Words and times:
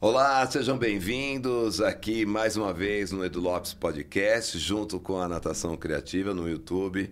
Olá, 0.00 0.48
sejam 0.48 0.78
bem-vindos 0.78 1.80
aqui 1.80 2.24
mais 2.24 2.56
uma 2.56 2.72
vez 2.72 3.10
no 3.10 3.24
Edu 3.24 3.40
Lopes 3.40 3.74
Podcast, 3.74 4.56
junto 4.56 5.00
com 5.00 5.20
a 5.20 5.26
Natação 5.26 5.76
Criativa 5.76 6.32
no 6.32 6.48
YouTube. 6.48 7.10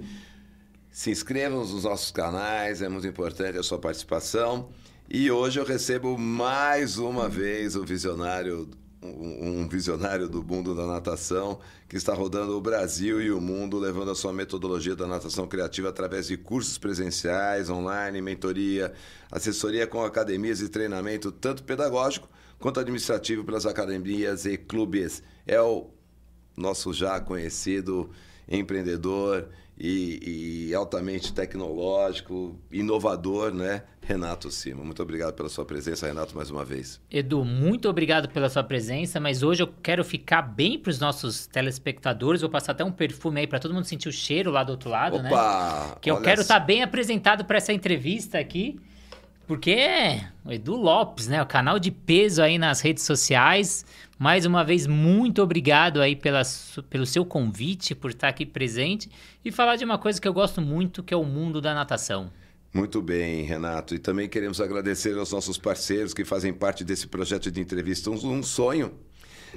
Se 0.89 1.11
inscrevam 1.11 1.59
nos 1.59 1.83
nossos 1.83 2.13
canais, 2.13 2.83
é 2.83 2.89
muito 2.89 3.05
importante 3.05 3.59
a 3.59 3.63
sua 3.65 3.77
participação. 3.77 4.69
E 5.11 5.29
hoje 5.33 5.59
eu 5.59 5.65
recebo 5.65 6.17
mais 6.17 6.97
uma 6.97 7.29
vez 7.29 7.75
o 7.75 7.85
visionário, 7.85 8.71
um 9.03 9.67
visionário 9.67 10.29
do 10.29 10.41
mundo 10.41 10.73
da 10.73 10.87
natação, 10.87 11.59
que 11.89 11.97
está 11.97 12.15
rodando 12.15 12.57
o 12.57 12.61
Brasil 12.61 13.21
e 13.21 13.33
o 13.33 13.41
mundo, 13.41 13.81
levando 13.81 14.13
a 14.13 14.15
sua 14.15 14.33
metodologia 14.33 14.95
da 14.95 15.09
natação 15.09 15.49
criativa 15.49 15.89
através 15.89 16.29
de 16.29 16.37
cursos 16.37 16.79
presenciais, 16.79 17.69
online, 17.69 18.23
mentoria, 18.23 18.93
assessoria 19.29 19.89
com 19.89 20.05
academias 20.05 20.61
e 20.61 20.69
treinamento, 20.69 21.33
tanto 21.33 21.65
pedagógico 21.65 22.29
quanto 22.59 22.81
administrativo 22.81 23.45
pelas 23.45 23.67
academias 23.67 24.45
e 24.47 24.57
clubes. 24.57 25.23
É 25.47 25.61
o 25.61 25.91
nosso 26.57 26.93
já 26.93 27.21
conhecido 27.21 28.11
empreendedor 28.49 29.49
e, 29.79 30.69
e, 30.69 30.75
altamente 30.75 31.35
tecnológico, 31.35 32.59
inovador, 32.71 33.53
né? 33.53 33.83
Renato 34.01 34.51
Sima. 34.51 34.83
Muito 34.83 35.03
obrigado 35.03 35.35
pela 35.35 35.51
sua 35.51 35.67
presença, 35.67 36.07
Renato, 36.07 36.35
mais 36.35 36.51
uma 36.51 36.65
vez. 36.65 37.01
Edu, 37.11 37.45
muito 37.45 37.89
obrigado 37.89 38.29
pela 38.29 38.49
sua 38.49 38.65
presença, 38.65 39.21
mas 39.21 39.43
hoje 39.43 39.63
eu 39.63 39.69
quero 39.83 40.03
ficar 40.03 40.41
bem 40.41 40.79
para 40.79 40.91
os 40.91 40.99
nossos 40.99 41.47
telespectadores. 41.47 42.41
Vou 42.41 42.49
passar 42.49 42.73
até 42.73 42.85
um 42.85 42.93
perfume 42.93 43.41
aí 43.41 43.47
para 43.47 43.59
todo 43.59 43.75
mundo 43.75 43.85
sentir 43.85 44.09
o 44.09 44.13
cheiro 44.13 44.51
lá 44.51 44.65
do 44.65 44.71
outro 44.71 44.89
lado, 44.89 45.17
Opa, 45.17 45.89
né? 45.89 45.95
Que 46.01 46.11
eu 46.11 46.23
quero 46.23 46.41
estar 46.41 46.61
tá 46.61 46.65
bem 46.65 46.83
apresentado 46.83 47.45
para 47.45 47.59
essa 47.59 47.73
entrevista 47.73 48.39
aqui. 48.39 48.81
Porque 49.47 49.71
é 49.71 50.29
o 50.45 50.53
Edu 50.53 50.75
Lopes, 50.75 51.29
né? 51.29 51.41
O 51.41 51.47
canal 51.47 51.79
de 51.79 51.91
peso 51.91 52.43
aí 52.43 52.59
nas 52.59 52.81
redes 52.81 53.05
sociais. 53.05 53.85
Mais 54.19 54.45
uma 54.45 54.65
vez, 54.65 54.87
muito 54.87 55.41
obrigado 55.41 56.01
aí 56.01 56.17
pela, 56.17 56.43
pelo 56.91 57.07
seu 57.07 57.25
convite, 57.25 57.95
por 57.95 58.11
estar 58.11 58.29
aqui 58.29 58.45
presente 58.45 59.09
e 59.45 59.53
falar 59.53 59.77
de 59.77 59.85
uma 59.85 59.99
coisa 59.99 60.21
que 60.21 60.27
eu 60.27 60.33
gosto 60.33 60.61
muito, 60.61 61.03
que 61.03 61.15
é 61.15 61.17
o 61.17 61.25
mundo 61.25 61.61
da 61.61 61.75
natação. 61.75 62.31
Muito 62.73 63.01
bem, 63.01 63.43
Renato. 63.45 63.95
E 63.95 63.99
também 63.99 64.29
queremos 64.29 64.61
agradecer 64.61 65.17
aos 65.17 65.33
nossos 65.33 65.57
parceiros 65.57 66.13
que 66.13 66.25
fazem 66.25 66.53
parte 66.53 66.83
desse 66.83 67.07
projeto 67.07 67.51
de 67.51 67.61
entrevista 67.61 68.11
Um 68.11 68.43
Sonho. 68.43 68.93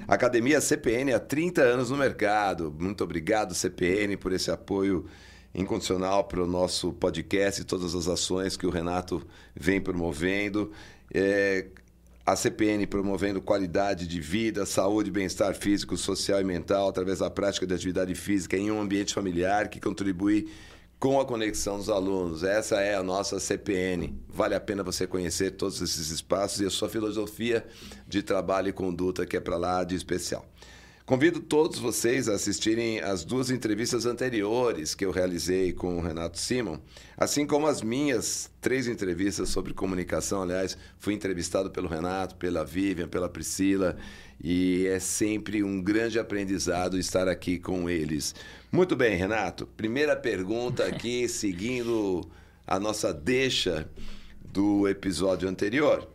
Academia 0.08 0.62
CPN 0.62 1.14
há 1.14 1.20
30 1.20 1.62
anos 1.62 1.90
no 1.90 1.98
mercado. 1.98 2.74
Muito 2.78 3.04
obrigado, 3.04 3.54
CPN, 3.54 4.16
por 4.18 4.32
esse 4.32 4.52
apoio 4.52 5.06
incondicional 5.54 6.24
para 6.24 6.44
o 6.44 6.48
nosso 6.48 6.94
podcast 6.94 7.62
e 7.62 7.66
todas 7.66 7.96
as 7.96 8.08
ações 8.08 8.56
que 8.56 8.68
o 8.68 8.70
Renato 8.70 9.26
vem 9.56 9.82
promovendo. 9.82 10.72
É, 11.14 11.68
a 12.26 12.36
CPN 12.36 12.86
promovendo 12.86 13.42
qualidade 13.42 14.06
de 14.06 14.22
vida, 14.22 14.66
saúde, 14.66 15.10
bem-estar 15.10 15.56
físico, 15.56 15.98
social 15.98 16.40
e 16.40 16.44
mental 16.44 16.88
através 16.88 17.20
da 17.20 17.30
prática 17.30 17.66
de 17.66 17.74
atividade 17.74 18.14
física 18.14 18.56
em 18.56 18.70
um 18.70 18.80
ambiente 18.80 19.16
familiar 19.16 19.68
que 19.68 19.80
contribui 19.80 20.48
com 21.00 21.20
a 21.20 21.26
conexão 21.26 21.78
dos 21.78 21.90
alunos. 21.90 22.44
Essa 22.44 22.82
é 22.82 22.94
a 22.94 23.02
nossa 23.02 23.40
CPN. 23.40 24.14
Vale 24.28 24.54
a 24.54 24.60
pena 24.60 24.84
você 24.84 25.08
conhecer 25.08 25.52
todos 25.52 25.82
esses 25.82 26.12
espaços 26.12 26.60
e 26.60 26.66
a 26.66 26.70
sua 26.70 26.90
filosofia 26.90 27.66
de 28.08 28.22
trabalho 28.22 28.68
e 28.68 28.74
conduta 28.74 29.26
que 29.26 29.38
é 29.38 29.40
para 29.40 29.58
lá 29.58 29.84
de 29.84 29.96
especial. 29.96 30.46
Convido 31.10 31.40
todos 31.40 31.80
vocês 31.80 32.30
a 32.30 32.36
assistirem 32.36 33.00
as 33.00 33.26
duas 33.26 33.50
entrevistas 33.50 34.06
anteriores 34.06 34.94
que 34.94 35.04
eu 35.04 35.10
realizei 35.10 35.74
com 35.74 35.98
o 35.98 36.02
Renato 36.02 36.38
Simon, 36.38 36.78
assim 37.18 37.48
como 37.48 37.66
as 37.66 37.82
minhas 37.82 38.52
três 38.62 38.88
entrevistas 38.88 39.50
sobre 39.50 39.74
comunicação. 39.74 40.44
Aliás, 40.44 40.78
fui 41.00 41.16
entrevistado 41.16 41.72
pelo 41.72 41.88
Renato, 41.88 42.36
pela 42.36 42.64
Vivian, 42.64 43.08
pela 43.08 43.28
Priscila, 43.28 43.98
e 44.40 44.86
é 44.86 45.00
sempre 45.00 45.64
um 45.64 45.82
grande 45.82 46.20
aprendizado 46.20 46.96
estar 46.96 47.28
aqui 47.28 47.58
com 47.58 47.90
eles. 47.90 48.36
Muito 48.72 48.96
bem, 48.96 49.18
Renato. 49.18 49.66
Primeira 49.66 50.16
pergunta 50.16 50.86
aqui, 50.86 51.26
seguindo 51.28 52.22
a 52.68 52.80
nossa 52.80 53.12
deixa 53.12 53.90
do 54.54 54.88
episódio 54.88 55.50
anterior. 55.50 56.08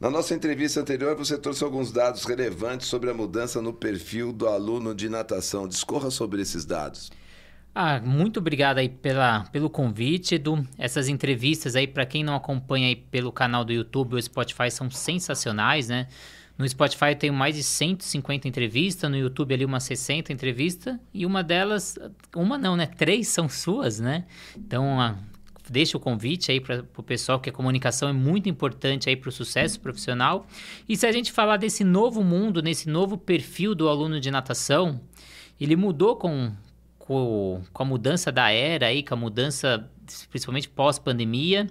Na 0.00 0.08
nossa 0.08 0.34
entrevista 0.34 0.80
anterior, 0.80 1.14
você 1.14 1.36
trouxe 1.36 1.62
alguns 1.62 1.92
dados 1.92 2.24
relevantes 2.24 2.86
sobre 2.86 3.10
a 3.10 3.14
mudança 3.14 3.60
no 3.60 3.70
perfil 3.70 4.32
do 4.32 4.48
aluno 4.48 4.94
de 4.94 5.10
natação. 5.10 5.68
Discorra 5.68 6.10
sobre 6.10 6.40
esses 6.40 6.64
dados. 6.64 7.12
Ah, 7.74 8.00
muito 8.00 8.40
obrigado 8.40 8.78
aí 8.78 8.88
pela, 8.88 9.44
pelo 9.52 9.68
convite, 9.68 10.36
Edu. 10.36 10.66
Essas 10.78 11.06
entrevistas 11.06 11.76
aí, 11.76 11.86
para 11.86 12.06
quem 12.06 12.24
não 12.24 12.34
acompanha 12.34 12.88
aí 12.88 12.96
pelo 12.96 13.30
canal 13.30 13.62
do 13.62 13.74
YouTube 13.74 14.14
ou 14.14 14.22
Spotify, 14.22 14.70
são 14.70 14.90
sensacionais, 14.90 15.88
né? 15.88 16.08
No 16.56 16.66
Spotify 16.66 17.10
eu 17.10 17.16
tenho 17.16 17.34
mais 17.34 17.54
de 17.54 17.62
150 17.62 18.48
entrevistas, 18.48 19.10
no 19.10 19.18
YouTube 19.18 19.52
ali 19.52 19.66
umas 19.66 19.82
60 19.82 20.32
entrevistas, 20.32 20.96
e 21.12 21.26
uma 21.26 21.42
delas, 21.42 21.98
uma 22.34 22.56
não, 22.56 22.74
né? 22.74 22.86
Três 22.86 23.28
são 23.28 23.50
suas, 23.50 24.00
né? 24.00 24.24
Então, 24.56 24.98
deixa 25.70 25.96
o 25.96 26.00
convite 26.00 26.50
aí 26.50 26.60
para 26.60 26.84
o 26.96 27.02
pessoal, 27.02 27.38
que 27.38 27.48
a 27.48 27.52
comunicação 27.52 28.08
é 28.08 28.12
muito 28.12 28.48
importante 28.48 29.08
aí 29.08 29.14
para 29.14 29.28
o 29.28 29.32
sucesso 29.32 29.78
profissional. 29.78 30.44
E 30.88 30.96
se 30.96 31.06
a 31.06 31.12
gente 31.12 31.30
falar 31.30 31.56
desse 31.56 31.84
novo 31.84 32.24
mundo, 32.24 32.60
nesse 32.60 32.88
novo 32.88 33.16
perfil 33.16 33.72
do 33.72 33.88
aluno 33.88 34.18
de 34.18 34.30
natação, 34.32 35.00
ele 35.60 35.76
mudou 35.76 36.16
com, 36.16 36.52
com, 36.98 37.62
com 37.72 37.82
a 37.84 37.86
mudança 37.86 38.32
da 38.32 38.50
era 38.50 38.86
aí, 38.86 39.04
com 39.04 39.14
a 39.14 39.16
mudança 39.16 39.88
principalmente 40.28 40.68
pós-pandemia. 40.68 41.68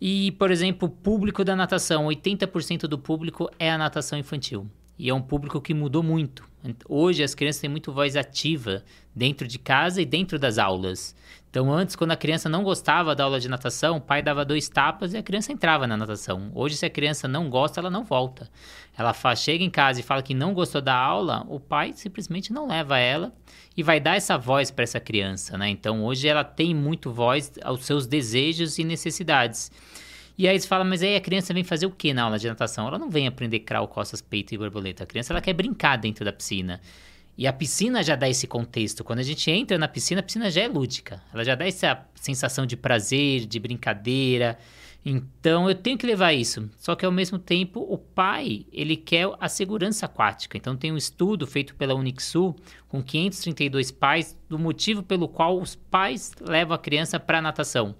E, 0.00 0.32
por 0.32 0.50
exemplo, 0.50 0.88
o 0.88 0.90
público 0.90 1.44
da 1.44 1.54
natação, 1.54 2.06
80% 2.06 2.82
do 2.82 2.98
público 2.98 3.50
é 3.58 3.70
a 3.70 3.76
natação 3.76 4.18
infantil. 4.18 4.66
E 4.98 5.10
é 5.10 5.14
um 5.14 5.22
público 5.22 5.60
que 5.60 5.74
mudou 5.74 6.02
muito. 6.02 6.48
Hoje 6.88 7.22
as 7.22 7.34
crianças 7.34 7.60
têm 7.60 7.70
muito 7.70 7.92
voz 7.92 8.16
ativa 8.16 8.82
dentro 9.14 9.46
de 9.46 9.58
casa 9.58 10.02
e 10.02 10.04
dentro 10.04 10.38
das 10.38 10.58
aulas. 10.58 11.14
Então, 11.50 11.72
antes, 11.72 11.96
quando 11.96 12.10
a 12.10 12.16
criança 12.16 12.48
não 12.48 12.62
gostava 12.62 13.14
da 13.14 13.24
aula 13.24 13.40
de 13.40 13.48
natação, 13.48 13.96
o 13.96 14.00
pai 14.00 14.22
dava 14.22 14.44
dois 14.44 14.68
tapas 14.68 15.14
e 15.14 15.16
a 15.16 15.22
criança 15.22 15.50
entrava 15.50 15.86
na 15.86 15.96
natação. 15.96 16.50
Hoje, 16.54 16.76
se 16.76 16.84
a 16.84 16.90
criança 16.90 17.26
não 17.26 17.48
gosta, 17.48 17.80
ela 17.80 17.88
não 17.88 18.04
volta. 18.04 18.50
Ela 18.96 19.14
faz, 19.14 19.40
chega 19.40 19.64
em 19.64 19.70
casa 19.70 20.00
e 20.00 20.02
fala 20.02 20.22
que 20.22 20.34
não 20.34 20.52
gostou 20.52 20.82
da 20.82 20.94
aula, 20.94 21.46
o 21.48 21.58
pai 21.58 21.92
simplesmente 21.94 22.52
não 22.52 22.68
leva 22.68 22.98
ela 22.98 23.32
e 23.74 23.82
vai 23.82 23.98
dar 23.98 24.16
essa 24.16 24.36
voz 24.36 24.70
para 24.70 24.82
essa 24.82 25.00
criança, 25.00 25.56
né? 25.56 25.70
Então, 25.70 26.04
hoje 26.04 26.28
ela 26.28 26.44
tem 26.44 26.74
muito 26.74 27.10
voz 27.10 27.52
aos 27.62 27.86
seus 27.86 28.06
desejos 28.06 28.78
e 28.78 28.84
necessidades. 28.84 29.72
E 30.36 30.46
aí 30.46 30.58
você 30.60 30.68
fala, 30.68 30.84
mas 30.84 31.02
aí 31.02 31.16
a 31.16 31.20
criança 31.20 31.54
vem 31.54 31.64
fazer 31.64 31.86
o 31.86 31.90
que 31.90 32.12
na 32.12 32.22
aula 32.24 32.38
de 32.38 32.46
natação? 32.46 32.86
Ela 32.86 32.98
não 32.98 33.10
vem 33.10 33.26
aprender 33.26 33.60
crawl, 33.60 33.88
costas, 33.88 34.20
peito 34.20 34.54
e 34.54 34.58
borboleta. 34.58 35.02
A 35.02 35.06
criança 35.06 35.32
ela 35.32 35.40
quer 35.40 35.52
brincar 35.52 35.96
dentro 35.96 36.24
da 36.24 36.32
piscina. 36.32 36.80
E 37.38 37.46
a 37.46 37.52
piscina 37.52 38.02
já 38.02 38.16
dá 38.16 38.28
esse 38.28 38.48
contexto. 38.48 39.04
Quando 39.04 39.20
a 39.20 39.22
gente 39.22 39.48
entra 39.48 39.78
na 39.78 39.86
piscina, 39.86 40.18
a 40.18 40.24
piscina 40.24 40.50
já 40.50 40.62
é 40.62 40.66
lúdica. 40.66 41.22
Ela 41.32 41.44
já 41.44 41.54
dá 41.54 41.64
essa 41.64 42.04
sensação 42.16 42.66
de 42.66 42.76
prazer, 42.76 43.46
de 43.46 43.60
brincadeira. 43.60 44.58
Então 45.06 45.68
eu 45.68 45.74
tenho 45.76 45.96
que 45.96 46.04
levar 46.04 46.32
isso. 46.32 46.68
Só 46.76 46.96
que 46.96 47.06
ao 47.06 47.12
mesmo 47.12 47.38
tempo, 47.38 47.86
o 47.88 47.96
pai, 47.96 48.66
ele 48.72 48.96
quer 48.96 49.30
a 49.38 49.48
segurança 49.48 50.06
aquática. 50.06 50.58
Então 50.58 50.76
tem 50.76 50.90
um 50.90 50.96
estudo 50.96 51.46
feito 51.46 51.76
pela 51.76 51.94
Unixul 51.94 52.56
com 52.88 53.00
532 53.00 53.92
pais 53.92 54.36
do 54.48 54.58
motivo 54.58 55.04
pelo 55.04 55.28
qual 55.28 55.60
os 55.60 55.76
pais 55.76 56.32
levam 56.40 56.74
a 56.74 56.78
criança 56.78 57.20
para 57.20 57.38
a 57.38 57.42
natação. 57.42 57.94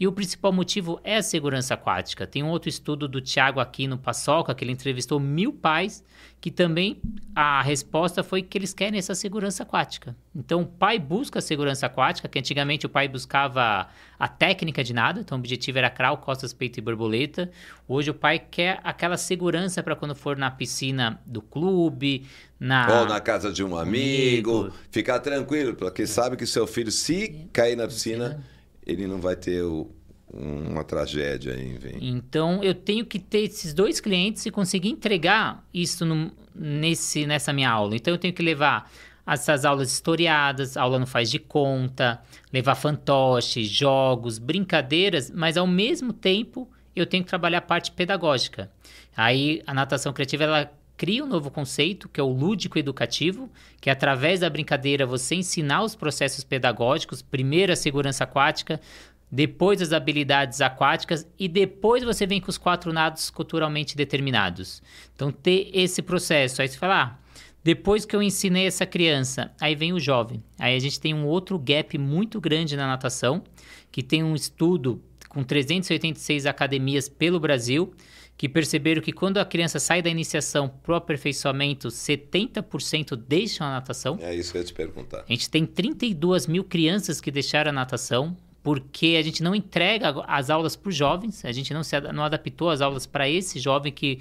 E 0.00 0.06
o 0.06 0.12
principal 0.12 0.52
motivo 0.52 0.98
é 1.04 1.16
a 1.16 1.22
segurança 1.22 1.74
aquática. 1.74 2.26
Tem 2.26 2.42
um 2.42 2.48
outro 2.48 2.68
estudo 2.68 3.06
do 3.06 3.20
Tiago 3.20 3.60
aqui 3.60 3.86
no 3.86 3.98
Paçoca, 3.98 4.54
que 4.54 4.64
ele 4.64 4.72
entrevistou 4.72 5.20
mil 5.20 5.52
pais, 5.52 6.02
que 6.40 6.50
também 6.50 7.00
a 7.36 7.62
resposta 7.62 8.22
foi 8.24 8.42
que 8.42 8.58
eles 8.58 8.74
querem 8.74 8.98
essa 8.98 9.14
segurança 9.14 9.62
aquática. 9.62 10.16
Então, 10.34 10.62
o 10.62 10.66
pai 10.66 10.98
busca 10.98 11.38
a 11.38 11.42
segurança 11.42 11.86
aquática, 11.86 12.26
que 12.26 12.38
antigamente 12.38 12.84
o 12.84 12.88
pai 12.88 13.06
buscava 13.06 13.88
a 14.18 14.28
técnica 14.28 14.82
de 14.82 14.92
nada, 14.92 15.20
então 15.20 15.36
o 15.36 15.40
objetivo 15.40 15.78
era 15.78 15.90
crawl, 15.90 16.16
costas, 16.16 16.52
peito 16.52 16.78
e 16.78 16.80
borboleta. 16.80 17.50
Hoje 17.86 18.10
o 18.10 18.14
pai 18.14 18.38
quer 18.38 18.80
aquela 18.82 19.16
segurança 19.16 19.82
para 19.82 19.94
quando 19.94 20.16
for 20.16 20.36
na 20.36 20.50
piscina 20.50 21.20
do 21.24 21.42
clube, 21.42 22.26
na... 22.58 23.00
Ou 23.00 23.06
na 23.06 23.20
casa 23.20 23.52
de 23.52 23.62
um 23.62 23.76
amigo, 23.76 24.62
amigo. 24.62 24.74
ficar 24.90 25.20
tranquilo, 25.20 25.74
porque 25.74 26.06
sabe 26.06 26.36
que 26.36 26.46
seu 26.46 26.66
filho, 26.66 26.90
se 26.90 27.46
cair 27.52 27.76
na 27.76 27.86
piscina 27.86 28.42
ele 28.86 29.06
não 29.06 29.20
vai 29.20 29.36
ter 29.36 29.62
o, 29.62 29.90
uma 30.32 30.84
tragédia 30.84 31.54
aí. 31.54 31.74
Vem. 31.74 31.96
Então 32.00 32.62
eu 32.62 32.74
tenho 32.74 33.04
que 33.04 33.18
ter 33.18 33.40
esses 33.40 33.74
dois 33.74 34.00
clientes 34.00 34.44
e 34.46 34.50
conseguir 34.50 34.88
entregar 34.88 35.64
isso 35.72 36.04
no, 36.04 36.32
nesse, 36.54 37.26
nessa 37.26 37.52
minha 37.52 37.70
aula. 37.70 37.94
Então 37.96 38.14
eu 38.14 38.18
tenho 38.18 38.34
que 38.34 38.42
levar 38.42 38.90
essas 39.26 39.64
aulas 39.64 39.92
historiadas, 39.92 40.76
aula 40.76 40.98
não 40.98 41.06
faz 41.06 41.30
de 41.30 41.38
conta, 41.38 42.20
levar 42.52 42.74
fantoches, 42.74 43.68
jogos, 43.68 44.38
brincadeiras, 44.38 45.30
mas 45.30 45.56
ao 45.56 45.66
mesmo 45.66 46.12
tempo 46.12 46.68
eu 46.94 47.06
tenho 47.06 47.22
que 47.22 47.28
trabalhar 47.28 47.58
a 47.58 47.62
parte 47.62 47.92
pedagógica. 47.92 48.70
Aí 49.16 49.62
a 49.66 49.72
natação 49.72 50.12
criativa 50.12 50.44
ela 50.44 50.72
cria 51.02 51.24
um 51.24 51.26
novo 51.26 51.50
conceito, 51.50 52.08
que 52.08 52.20
é 52.20 52.22
o 52.22 52.28
lúdico 52.28 52.78
educativo, 52.78 53.50
que 53.80 53.90
é 53.90 53.92
através 53.92 54.38
da 54.38 54.48
brincadeira 54.48 55.04
você 55.04 55.34
ensinar 55.34 55.82
os 55.82 55.96
processos 55.96 56.44
pedagógicos, 56.44 57.20
primeiro 57.20 57.72
a 57.72 57.76
segurança 57.76 58.22
aquática, 58.22 58.80
depois 59.28 59.82
as 59.82 59.92
habilidades 59.92 60.60
aquáticas 60.60 61.26
e 61.36 61.48
depois 61.48 62.04
você 62.04 62.24
vem 62.24 62.40
com 62.40 62.50
os 62.50 62.56
quatro 62.56 62.92
nados 62.92 63.30
culturalmente 63.30 63.96
determinados. 63.96 64.80
Então, 65.12 65.32
ter 65.32 65.70
esse 65.74 66.02
processo. 66.02 66.62
Aí 66.62 66.68
você 66.68 66.78
fala, 66.78 67.02
ah, 67.02 67.18
depois 67.64 68.04
que 68.04 68.14
eu 68.14 68.22
ensinei 68.22 68.68
essa 68.68 68.86
criança, 68.86 69.50
aí 69.60 69.74
vem 69.74 69.92
o 69.92 69.98
jovem. 69.98 70.40
Aí 70.56 70.76
a 70.76 70.78
gente 70.78 71.00
tem 71.00 71.12
um 71.12 71.26
outro 71.26 71.58
gap 71.58 71.98
muito 71.98 72.40
grande 72.40 72.76
na 72.76 72.86
natação, 72.86 73.42
que 73.90 74.04
tem 74.04 74.22
um 74.22 74.36
estudo 74.36 75.02
com 75.28 75.42
386 75.42 76.46
academias 76.46 77.08
pelo 77.08 77.40
Brasil, 77.40 77.92
que 78.42 78.48
perceberam 78.48 79.00
que 79.00 79.12
quando 79.12 79.38
a 79.38 79.44
criança 79.44 79.78
sai 79.78 80.02
da 80.02 80.10
iniciação 80.10 80.68
para 80.68 80.94
o 80.94 80.96
aperfeiçoamento, 80.96 81.86
70% 81.86 83.14
deixam 83.14 83.64
a 83.64 83.70
natação. 83.70 84.18
É 84.20 84.34
isso 84.34 84.50
que 84.50 84.58
eu 84.58 84.62
ia 84.62 84.66
te 84.66 84.74
perguntar. 84.74 85.20
A 85.20 85.32
gente 85.32 85.48
tem 85.48 85.64
32 85.64 86.48
mil 86.48 86.64
crianças 86.64 87.20
que 87.20 87.30
deixaram 87.30 87.68
a 87.68 87.72
natação, 87.72 88.36
porque 88.60 89.14
a 89.16 89.22
gente 89.22 89.44
não 89.44 89.54
entrega 89.54 90.24
as 90.26 90.50
aulas 90.50 90.74
para 90.74 90.88
os 90.88 90.96
jovens, 90.96 91.44
a 91.44 91.52
gente 91.52 91.72
não, 91.72 91.84
se, 91.84 92.00
não 92.00 92.24
adaptou 92.24 92.68
as 92.68 92.80
aulas 92.80 93.06
para 93.06 93.30
esse 93.30 93.60
jovem 93.60 93.92
que 93.92 94.18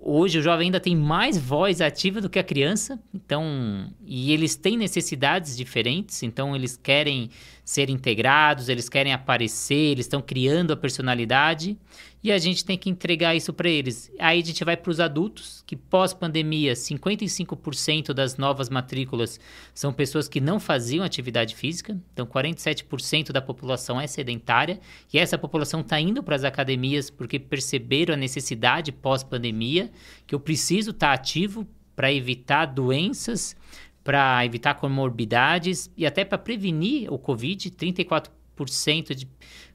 hoje 0.00 0.38
o 0.38 0.42
jovem 0.42 0.66
ainda 0.66 0.80
tem 0.80 0.96
mais 0.96 1.38
voz 1.38 1.80
ativa 1.80 2.20
do 2.20 2.28
que 2.28 2.38
a 2.38 2.44
criança, 2.44 2.98
então 3.12 3.90
e 4.04 4.32
eles 4.32 4.56
têm 4.56 4.76
necessidades 4.76 5.56
diferentes, 5.56 6.22
então 6.22 6.54
eles 6.54 6.76
querem 6.76 7.30
ser 7.64 7.90
integrados, 7.90 8.68
eles 8.68 8.88
querem 8.88 9.12
aparecer, 9.12 9.92
eles 9.92 10.06
estão 10.06 10.22
criando 10.22 10.72
a 10.72 10.76
personalidade 10.76 11.76
e 12.22 12.32
a 12.32 12.38
gente 12.38 12.64
tem 12.64 12.76
que 12.76 12.90
entregar 12.90 13.34
isso 13.36 13.52
para 13.52 13.68
eles. 13.68 14.10
Aí 14.18 14.40
a 14.40 14.44
gente 14.44 14.64
vai 14.64 14.76
para 14.76 14.90
os 14.90 15.00
adultos, 15.00 15.62
que 15.66 15.76
pós-pandemia, 15.76 16.72
55% 16.72 18.12
das 18.12 18.36
novas 18.36 18.68
matrículas 18.68 19.38
são 19.72 19.92
pessoas 19.92 20.28
que 20.28 20.40
não 20.40 20.58
faziam 20.58 21.04
atividade 21.04 21.54
física, 21.54 21.98
então 22.12 22.26
47% 22.26 23.32
da 23.32 23.40
população 23.40 24.00
é 24.00 24.06
sedentária, 24.06 24.80
e 25.12 25.18
essa 25.18 25.38
população 25.38 25.80
está 25.80 26.00
indo 26.00 26.22
para 26.22 26.36
as 26.36 26.44
academias 26.44 27.08
porque 27.10 27.38
perceberam 27.38 28.14
a 28.14 28.16
necessidade 28.16 28.90
pós-pandemia, 28.90 29.77
que 30.26 30.34
eu 30.34 30.40
preciso 30.40 30.90
estar 30.90 31.08
tá 31.08 31.12
ativo 31.12 31.66
para 31.94 32.12
evitar 32.12 32.66
doenças, 32.66 33.56
para 34.02 34.44
evitar 34.44 34.74
comorbidades 34.74 35.90
e 35.96 36.06
até 36.06 36.24
para 36.24 36.38
prevenir 36.38 37.12
o 37.12 37.18
Covid, 37.18 37.70
34% 37.70 39.14
de 39.14 39.28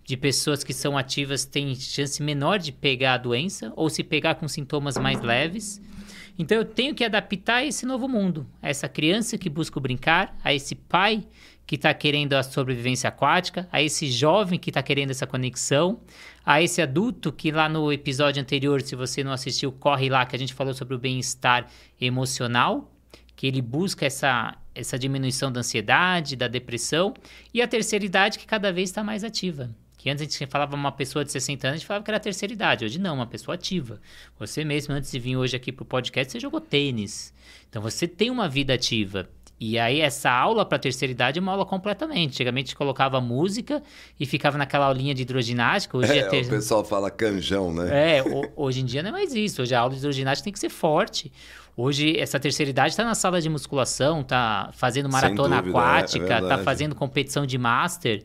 de 0.05 0.17
pessoas 0.17 0.63
que 0.63 0.73
são 0.73 0.97
ativas 0.97 1.45
têm 1.45 1.73
chance 1.75 2.21
menor 2.21 2.59
de 2.59 2.71
pegar 2.71 3.13
a 3.13 3.17
doença 3.17 3.71
ou 3.75 3.89
se 3.89 4.03
pegar 4.03 4.35
com 4.35 4.47
sintomas 4.47 4.97
mais 4.97 5.21
leves. 5.21 5.81
Então 6.37 6.57
eu 6.57 6.65
tenho 6.65 6.95
que 6.95 7.03
adaptar 7.03 7.57
a 7.57 7.65
esse 7.65 7.85
novo 7.85 8.07
mundo, 8.07 8.45
a 8.61 8.69
essa 8.69 8.89
criança 8.89 9.37
que 9.37 9.49
busca 9.49 9.79
brincar, 9.79 10.35
a 10.43 10.53
esse 10.53 10.75
pai 10.75 11.23
que 11.65 11.75
está 11.75 11.93
querendo 11.93 12.33
a 12.33 12.43
sobrevivência 12.43 13.07
aquática, 13.07 13.67
a 13.71 13.81
esse 13.81 14.11
jovem 14.11 14.59
que 14.59 14.69
está 14.69 14.83
querendo 14.83 15.11
essa 15.11 15.25
conexão, 15.25 16.01
a 16.45 16.61
esse 16.61 16.81
adulto 16.81 17.31
que 17.31 17.51
lá 17.51 17.69
no 17.69 17.91
episódio 17.91 18.41
anterior, 18.41 18.81
se 18.81 18.95
você 18.95 19.23
não 19.23 19.31
assistiu, 19.31 19.71
corre 19.71 20.09
lá 20.09 20.25
que 20.25 20.35
a 20.35 20.39
gente 20.39 20.53
falou 20.53 20.73
sobre 20.73 20.95
o 20.95 20.99
bem-estar 20.99 21.67
emocional, 21.99 22.91
que 23.35 23.47
ele 23.47 23.61
busca 23.61 24.05
essa, 24.05 24.57
essa 24.75 24.99
diminuição 24.99 25.51
da 25.51 25.61
ansiedade, 25.61 26.35
da 26.35 26.47
depressão, 26.47 27.13
e 27.53 27.61
a 27.61 27.67
terceira 27.67 28.05
idade 28.05 28.37
que 28.37 28.45
cada 28.45 28.71
vez 28.71 28.89
está 28.89 29.03
mais 29.03 29.23
ativa. 29.23 29.73
Que 29.97 30.09
antes 30.09 30.21
a 30.21 30.29
gente 30.29 30.51
falava 30.51 30.75
uma 30.75 30.91
pessoa 30.91 31.23
de 31.23 31.31
60 31.31 31.65
anos, 31.65 31.75
a 31.75 31.77
gente 31.77 31.87
falava 31.87 32.03
que 32.03 32.11
era 32.11 32.19
terceira 32.19 32.53
idade. 32.53 32.83
Hoje 32.83 32.99
não, 32.99 33.15
uma 33.15 33.25
pessoa 33.25 33.55
ativa. 33.55 34.01
Você 34.37 34.65
mesmo, 34.65 34.93
antes 34.93 35.09
de 35.09 35.17
vir 35.17 35.37
hoje 35.37 35.55
aqui 35.55 35.71
pro 35.71 35.85
podcast, 35.85 36.29
você 36.29 36.41
jogou 36.41 36.59
tênis. 36.59 37.33
Então 37.69 37.81
você 37.81 38.05
tem 38.05 38.29
uma 38.29 38.49
vida 38.49 38.73
ativa. 38.73 39.29
E 39.65 39.79
aí 39.79 40.01
essa 40.01 40.29
aula 40.29 40.65
para 40.65 40.77
terceira 40.77 41.13
idade 41.13 41.39
é 41.39 41.41
uma 41.41 41.53
aula 41.53 41.65
completamente. 41.65 42.33
Antigamente 42.33 42.75
colocava 42.75 43.21
música 43.21 43.81
e 44.19 44.25
ficava 44.25 44.57
naquela 44.57 44.87
aulinha 44.87 45.15
de 45.15 45.21
hidroginástica. 45.21 45.97
Hoje 45.97 46.11
é, 46.11 46.17
é 46.17 46.27
ter... 46.27 46.45
o 46.47 46.49
pessoal 46.49 46.83
fala 46.83 47.09
canjão, 47.09 47.73
né? 47.73 48.17
É, 48.17 48.23
hoje 48.57 48.81
em 48.81 48.85
dia 48.85 49.01
não 49.01 49.11
é 49.11 49.13
mais 49.13 49.33
isso. 49.33 49.61
Hoje 49.61 49.73
a 49.73 49.79
aula 49.79 49.93
de 49.93 49.99
hidroginástica 49.99 50.43
tem 50.43 50.51
que 50.51 50.59
ser 50.59 50.67
forte. 50.67 51.31
Hoje 51.77 52.19
essa 52.19 52.37
terceira 52.41 52.71
idade 52.71 52.89
está 52.89 53.05
na 53.05 53.15
sala 53.15 53.39
de 53.39 53.47
musculação, 53.47 54.19
está 54.19 54.69
fazendo 54.73 55.07
maratona 55.07 55.61
dúvida, 55.61 55.79
é, 55.79 55.81
é 55.81 55.85
aquática, 55.85 56.39
está 56.39 56.59
é 56.59 56.63
fazendo 56.63 56.93
competição 56.93 57.45
de 57.45 57.57
master. 57.57 58.21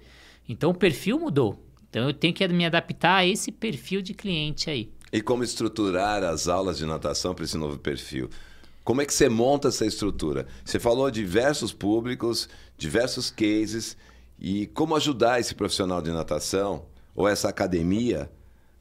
Então 0.48 0.70
o 0.70 0.74
perfil 0.74 1.20
mudou. 1.20 1.64
Então 1.88 2.08
eu 2.08 2.12
tenho 2.12 2.34
que 2.34 2.48
me 2.48 2.66
adaptar 2.66 3.18
a 3.18 3.24
esse 3.24 3.52
perfil 3.52 4.02
de 4.02 4.12
cliente 4.12 4.68
aí. 4.68 4.90
E 5.12 5.20
como 5.20 5.44
estruturar 5.44 6.24
as 6.24 6.48
aulas 6.48 6.78
de 6.78 6.84
natação 6.84 7.32
para 7.32 7.44
esse 7.44 7.56
novo 7.56 7.78
perfil? 7.78 8.28
Como 8.88 9.02
é 9.02 9.04
que 9.04 9.12
você 9.12 9.28
monta 9.28 9.68
essa 9.68 9.84
estrutura? 9.84 10.46
Você 10.64 10.78
falou 10.78 11.10
diversos 11.10 11.74
públicos, 11.74 12.48
diversos 12.78 13.30
cases, 13.30 13.98
e 14.40 14.66
como 14.68 14.96
ajudar 14.96 15.38
esse 15.38 15.54
profissional 15.54 16.00
de 16.00 16.10
natação 16.10 16.86
ou 17.14 17.28
essa 17.28 17.50
academia 17.50 18.30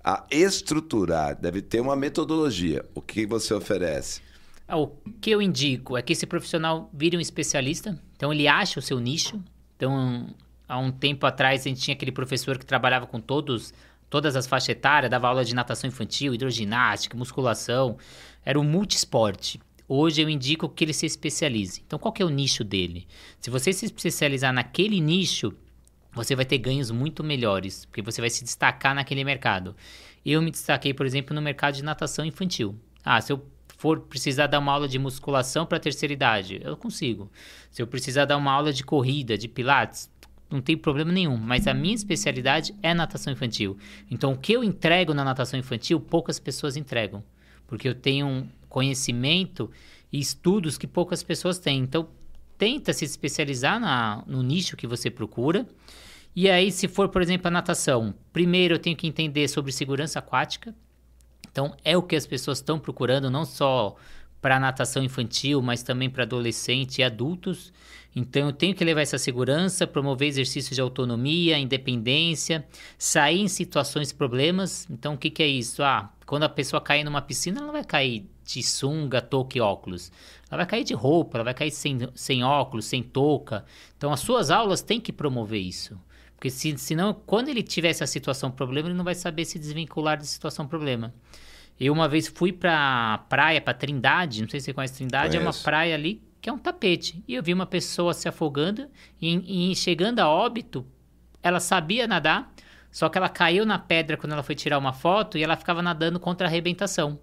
a 0.02 0.26
estruturar? 0.32 1.36
Deve 1.36 1.62
ter 1.62 1.82
uma 1.82 1.94
metodologia. 1.94 2.86
O 2.96 3.02
que 3.02 3.26
você 3.26 3.54
oferece? 3.54 4.22
Ah, 4.66 4.78
o 4.78 4.96
que 5.20 5.30
eu 5.30 5.42
indico 5.42 5.98
é 5.98 6.02
que 6.02 6.14
esse 6.14 6.26
profissional 6.26 6.90
vire 6.94 7.18
um 7.18 7.20
especialista, 7.20 8.02
então 8.16 8.32
ele 8.32 8.48
acha 8.48 8.80
o 8.80 8.82
seu 8.82 9.02
nicho. 9.02 9.44
Então, 9.76 10.34
há 10.70 10.80
um 10.80 10.90
tempo 10.90 11.26
atrás 11.26 11.66
a 11.66 11.68
gente 11.68 11.82
tinha 11.82 11.94
aquele 11.94 12.14
professor 12.14 12.58
que 12.58 12.66
trabalhava 12.66 13.08
com 13.08 13.20
todos 13.20 13.74
todas 14.10 14.38
as 14.38 14.48
faixas 14.48 14.70
etárias, 14.70 15.12
dava 15.12 15.28
aula 15.28 15.44
de 15.44 15.54
natação 15.54 15.86
infantil, 15.86 16.34
hidroginástica, 16.34 17.18
musculação, 17.18 17.98
era 18.46 18.58
um 18.58 18.64
multisporte. 18.64 19.60
Hoje 19.88 20.22
eu 20.22 20.30
indico 20.30 20.68
que 20.68 20.84
ele 20.84 20.94
se 20.94 21.06
especialize. 21.06 21.82
Então 21.86 21.98
qual 21.98 22.14
é 22.20 22.24
o 22.24 22.30
nicho 22.30 22.64
dele? 22.64 23.08
Se 23.40 23.50
você 23.50 23.72
se 23.72 23.86
especializar 23.86 24.52
naquele 24.54 25.00
nicho, 25.00 25.54
você 26.14 26.36
vai 26.36 26.46
ter 26.46 26.58
ganhos 26.58 26.92
muito 26.92 27.24
melhores, 27.24 27.86
porque 27.86 28.02
você 28.02 28.20
vai 28.20 28.30
se 28.30 28.44
destacar 28.44 28.94
naquele 28.94 29.24
mercado. 29.24 29.76
Eu 30.26 30.42
me 30.42 30.52
destaquei, 30.52 30.94
por 30.94 31.06
exemplo, 31.06 31.34
no 31.34 31.42
mercado 31.42 31.76
de 31.76 31.84
natação 31.84 32.26
infantil. 32.26 32.76
Ah, 33.04 33.22
se 33.22 33.32
eu 33.32 33.46
for 33.78 34.02
precisar 34.02 34.48
dar 34.48 34.60
uma 34.60 34.74
aula 34.74 34.88
de 34.88 35.00
musculação 35.00 35.66
para 35.66 35.78
a 35.78 35.82
terceira 35.82 36.12
idade, 36.12 36.60
eu 36.64 36.76
consigo. 36.76 37.32
Se 37.70 37.82
eu 37.82 37.88
precisar 37.88 38.26
dar 38.26 38.36
uma 38.36 38.52
aula 38.52 38.74
de 38.74 38.84
corrida, 38.84 39.38
de 39.38 39.48
pilates, 39.48 40.10
não 40.50 40.62
tem 40.62 40.76
problema 40.76 41.12
nenhum, 41.12 41.38
mas 41.38 41.68
a 41.68 41.74
minha 41.74 41.96
especialidade 41.96 42.74
é 42.82 42.94
natação 42.94 43.32
infantil. 43.32 43.78
Então, 44.10 44.32
o 44.32 44.38
que 44.38 44.54
eu 44.54 44.64
entrego 44.64 45.14
na 45.14 45.24
natação 45.24 45.60
infantil, 45.60 46.00
poucas 46.00 46.40
pessoas 46.40 46.76
entregam, 46.76 47.24
porque 47.68 47.88
eu 47.88 47.94
tenho 47.94 48.50
conhecimento 48.78 49.72
e 50.14 50.20
estudos 50.20 50.78
que 50.78 50.86
poucas 50.86 51.24
pessoas 51.24 51.58
têm. 51.58 51.80
Então, 51.80 52.08
tenta 52.60 52.94
se 52.94 53.06
especializar 53.06 53.80
na, 53.80 54.24
no 54.28 54.44
nicho 54.44 54.78
que 54.78 54.86
você 54.86 55.10
procura. 55.10 55.68
E 56.36 56.48
aí, 56.48 56.72
se 56.72 56.88
for, 56.88 57.10
por 57.10 57.24
exemplo, 57.24 57.48
a 57.48 57.52
natação, 57.52 58.14
primeiro 58.32 58.76
eu 58.76 58.80
tenho 58.80 58.96
que 58.96 59.08
entender 59.08 59.48
sobre 59.48 59.72
segurança 59.72 60.20
aquática. 60.20 60.76
Então, 61.52 61.76
é 61.84 61.98
o 61.98 62.04
que 62.04 62.16
as 62.16 62.28
pessoas 62.28 62.60
estão 62.60 62.78
procurando, 62.78 63.32
não 63.32 63.46
só 63.46 63.96
para 64.42 64.60
natação 64.60 65.04
infantil, 65.04 65.62
mas 65.62 65.84
também 65.84 66.10
para 66.10 66.24
adolescente 66.24 67.00
e 67.00 67.04
adultos. 67.04 67.74
Então 68.16 68.48
eu 68.48 68.54
tenho 68.54 68.74
que 68.74 68.84
levar 68.84 69.02
essa 69.02 69.18
segurança, 69.18 69.86
promover 69.86 70.28
exercícios 70.28 70.76
de 70.76 70.82
autonomia, 70.82 71.60
independência, 71.60 72.66
sair 72.98 73.42
em 73.42 73.48
situações 73.48 74.12
problemas. 74.12 74.88
Então 74.90 75.14
o 75.14 75.18
que, 75.18 75.30
que 75.30 75.44
é 75.44 75.48
isso? 75.48 75.84
Ah, 75.84 76.12
quando 76.26 76.44
a 76.44 76.50
pessoa 76.50 76.82
cair 76.82 77.04
numa 77.04 77.22
piscina, 77.22 77.58
ela 77.58 77.68
não 77.68 77.74
vai 77.74 77.84
cair 77.84 78.26
de 78.44 78.64
sunga, 78.64 79.22
touca 79.22 79.58
e 79.58 79.62
óculos. 79.62 80.12
Ela 80.50 80.58
vai 80.58 80.66
cair 80.66 80.84
de 80.84 80.94
roupa, 80.94 81.38
ela 81.38 81.44
vai 81.44 81.54
cair 81.54 81.72
sem, 81.72 82.00
sem 82.16 82.44
óculos, 82.44 82.86
sem 82.86 83.04
touca. 83.04 83.66
Então 83.98 84.12
as 84.12 84.22
suas 84.22 84.50
aulas 84.50 84.82
têm 84.82 85.00
que 85.00 85.14
promover 85.14 85.60
isso. 85.62 86.00
Porque 86.36 86.50
se, 86.50 86.78
senão, 86.78 87.14
quando 87.14 87.50
ele 87.50 87.64
tiver 87.64 87.90
essa 87.90 88.06
situação 88.06 88.52
problema, 88.52 88.88
ele 88.90 88.98
não 88.98 89.04
vai 89.04 89.16
saber 89.16 89.44
se 89.44 89.58
desvincular 89.58 90.18
da 90.18 90.24
situação 90.24 90.68
problema. 90.68 91.14
Eu 91.80 91.94
uma 91.94 92.08
vez 92.08 92.28
fui 92.28 92.52
pra 92.52 93.24
praia, 93.30 93.62
pra 93.62 93.74
Trindade, 93.74 94.42
não 94.42 94.50
sei 94.50 94.60
se 94.60 94.66
você 94.66 94.74
conhece 94.74 94.96
Trindade, 94.96 95.38
Conheço. 95.38 95.44
é 95.44 95.48
uma 95.48 95.64
praia 95.64 95.96
ali 95.96 96.22
que 96.42 96.50
é 96.50 96.54
um 96.54 96.58
tapete. 96.58 97.24
E 97.28 97.36
eu 97.36 97.44
vi 97.44 97.54
uma 97.54 97.66
pessoa 97.66 98.14
se 98.14 98.28
afogando 98.28 98.88
e, 99.22 99.72
e 99.72 99.76
chegando 99.76 100.20
a 100.20 100.30
óbito, 100.30 100.86
ela 101.42 101.60
sabia 101.60 102.08
nadar, 102.08 102.52
só 102.92 103.10
que 103.10 103.18
ela 103.18 103.30
caiu 103.30 103.66
na 103.66 103.78
pedra 103.78 104.18
quando 104.18 104.34
ela 104.34 104.44
foi 104.44 104.56
tirar 104.56 104.78
uma 104.78 104.94
foto 104.94 105.38
e 105.38 105.44
ela 105.44 105.56
ficava 105.56 105.82
nadando 105.82 106.20
contra 106.20 106.48
a 106.48 106.50
arrebentação. 106.50 107.20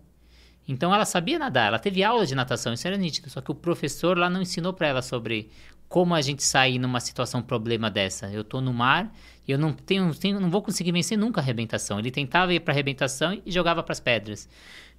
Então 0.67 0.95
ela 0.95 1.05
sabia 1.05 1.39
nadar, 1.39 1.69
ela 1.69 1.79
teve 1.79 2.03
aula 2.03 2.25
de 2.25 2.35
natação, 2.35 2.73
isso 2.73 2.87
era 2.87 2.97
nítido, 2.97 3.29
só 3.29 3.41
que 3.41 3.51
o 3.51 3.55
professor 3.55 4.17
lá 4.17 4.31
não 4.31 4.41
ensinou 4.41 4.73
para 4.73 4.89
ela 4.89 5.03
sobre 5.03 5.51
como 5.89 6.15
a 6.15 6.23
gente 6.23 6.43
sair 6.43 6.79
numa 6.79 7.01
situação 7.01 7.43
problema 7.43 7.91
dessa. 7.91 8.31
Eu 8.31 8.43
tô 8.43 8.61
no 8.61 8.73
mar 8.73 9.13
eu 9.53 9.59
não 9.59 9.73
tenho, 9.73 10.15
tenho 10.15 10.41
não 10.41 10.51
vou 10.51 10.63
conseguir 10.63 10.93
vencer 10.93 11.19
nunca 11.19 11.41
a 11.41 11.43
arrebentação. 11.43 11.99
Ele 11.99 12.11
tentava 12.11 12.55
ir 12.55 12.61
para 12.61 12.73
a 12.73 12.75
arrebentação 12.75 13.41
e 13.45 13.51
jogava 13.53 13.83
para 13.83 13.93
as 13.93 14.01
pedras. 14.01 14.49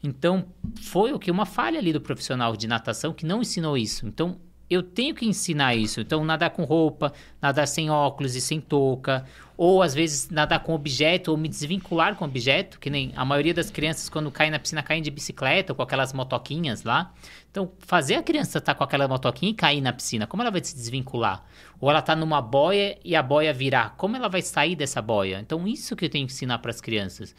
Então, 0.03 0.45
foi 0.81 1.13
o 1.13 1.19
que 1.19 1.31
uma 1.31 1.45
falha 1.45 1.79
ali 1.79 1.91
do 1.91 2.01
profissional 2.01 2.55
de 2.55 2.67
natação 2.67 3.13
que 3.13 3.25
não 3.25 3.41
ensinou 3.41 3.77
isso. 3.77 4.05
Então, 4.05 4.39
eu 4.69 4.81
tenho 4.81 5.13
que 5.13 5.25
ensinar 5.25 5.75
isso. 5.75 6.01
Então, 6.01 6.24
nadar 6.24 6.50
com 6.50 6.63
roupa, 6.63 7.13
nadar 7.41 7.67
sem 7.67 7.89
óculos 7.89 8.36
e 8.36 8.41
sem 8.41 8.60
touca, 8.60 9.25
ou 9.57 9.81
às 9.81 9.93
vezes 9.93 10.29
nadar 10.29 10.60
com 10.62 10.74
objeto, 10.74 11.31
ou 11.31 11.38
me 11.38 11.48
desvincular 11.48 12.15
com 12.15 12.25
objeto, 12.25 12.79
que 12.79 12.89
nem 12.89 13.13
a 13.15 13.24
maioria 13.24 13.53
das 13.53 13.69
crianças, 13.69 14.10
quando 14.10 14.31
caem 14.31 14.51
na 14.51 14.60
piscina, 14.60 14.84
caem 14.84 15.01
de 15.01 15.12
bicicleta 15.12 15.72
ou 15.72 15.75
com 15.75 15.84
aquelas 15.84 16.13
motoquinhas 16.13 16.84
lá. 16.84 17.13
Então, 17.50 17.72
fazer 17.79 18.15
a 18.15 18.24
criança 18.24 18.57
estar 18.57 18.74
tá 18.74 18.77
com 18.77 18.84
aquela 18.84 19.07
motoquinha 19.07 19.51
e 19.51 19.55
cair 19.55 19.81
na 19.81 19.93
piscina, 19.93 20.27
como 20.27 20.41
ela 20.41 20.51
vai 20.51 20.63
se 20.63 20.75
desvincular? 20.75 21.45
Ou 21.79 21.89
ela 21.89 22.00
está 22.00 22.15
numa 22.15 22.41
boia 22.41 22.98
e 23.03 23.15
a 23.15 23.24
boia 23.24 23.53
virar, 23.53 23.95
como 23.98 24.15
ela 24.15 24.27
vai 24.27 24.41
sair 24.41 24.75
dessa 24.75 25.01
boia? 25.01 25.39
Então, 25.39 25.67
isso 25.67 25.95
que 25.95 26.05
eu 26.05 26.10
tenho 26.10 26.27
que 26.27 26.34
ensinar 26.34 26.57
para 26.57 26.72
as 26.72 26.81
crianças. 26.81 27.36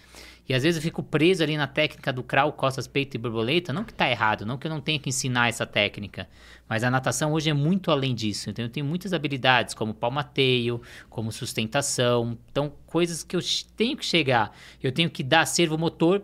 E 0.49 0.55
às 0.55 0.63
vezes 0.63 0.77
eu 0.77 0.83
fico 0.83 1.03
preso 1.03 1.43
ali 1.43 1.57
na 1.57 1.67
técnica 1.67 2.13
do 2.13 2.23
crawl, 2.23 2.53
costas, 2.53 2.87
peito 2.87 3.17
e 3.17 3.19
borboleta. 3.19 3.73
Não 3.73 3.83
que 3.83 3.91
está 3.91 4.09
errado, 4.09 4.47
não 4.47 4.57
que 4.57 4.67
eu 4.67 4.71
não 4.71 4.81
tenha 4.81 4.99
que 4.99 5.09
ensinar 5.09 5.49
essa 5.49 5.67
técnica. 5.67 6.29
Mas 6.69 6.85
a 6.85 6.91
natação 6.91 7.33
hoje 7.33 7.51
é 7.51 7.53
muito 7.53 7.91
além 7.91 8.15
disso. 8.15 8.49
Então 8.49 8.65
eu 8.65 8.71
tenho 8.71 8.87
muitas 8.87 9.13
habilidades, 9.13 9.75
como 9.75 9.93
palmateio, 9.93 10.81
como 11.11 11.33
sustentação. 11.33 12.39
Então, 12.51 12.73
coisas 12.87 13.25
que 13.25 13.35
eu 13.35 13.41
tenho 13.77 13.97
que 13.97 14.05
chegar. 14.05 14.57
Eu 14.81 14.93
tenho 14.93 15.11
que 15.11 15.25
dar 15.25 15.47
servo 15.47 15.77
motor. 15.77 16.23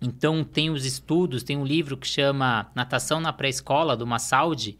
Então, 0.00 0.42
tem 0.42 0.68
os 0.68 0.84
estudos, 0.84 1.44
tem 1.44 1.56
um 1.56 1.64
livro 1.64 1.96
que 1.96 2.06
chama 2.08 2.70
Natação 2.74 3.20
na 3.20 3.32
Pré-Escola, 3.32 3.96
do 3.96 4.04
Massaldi, 4.04 4.76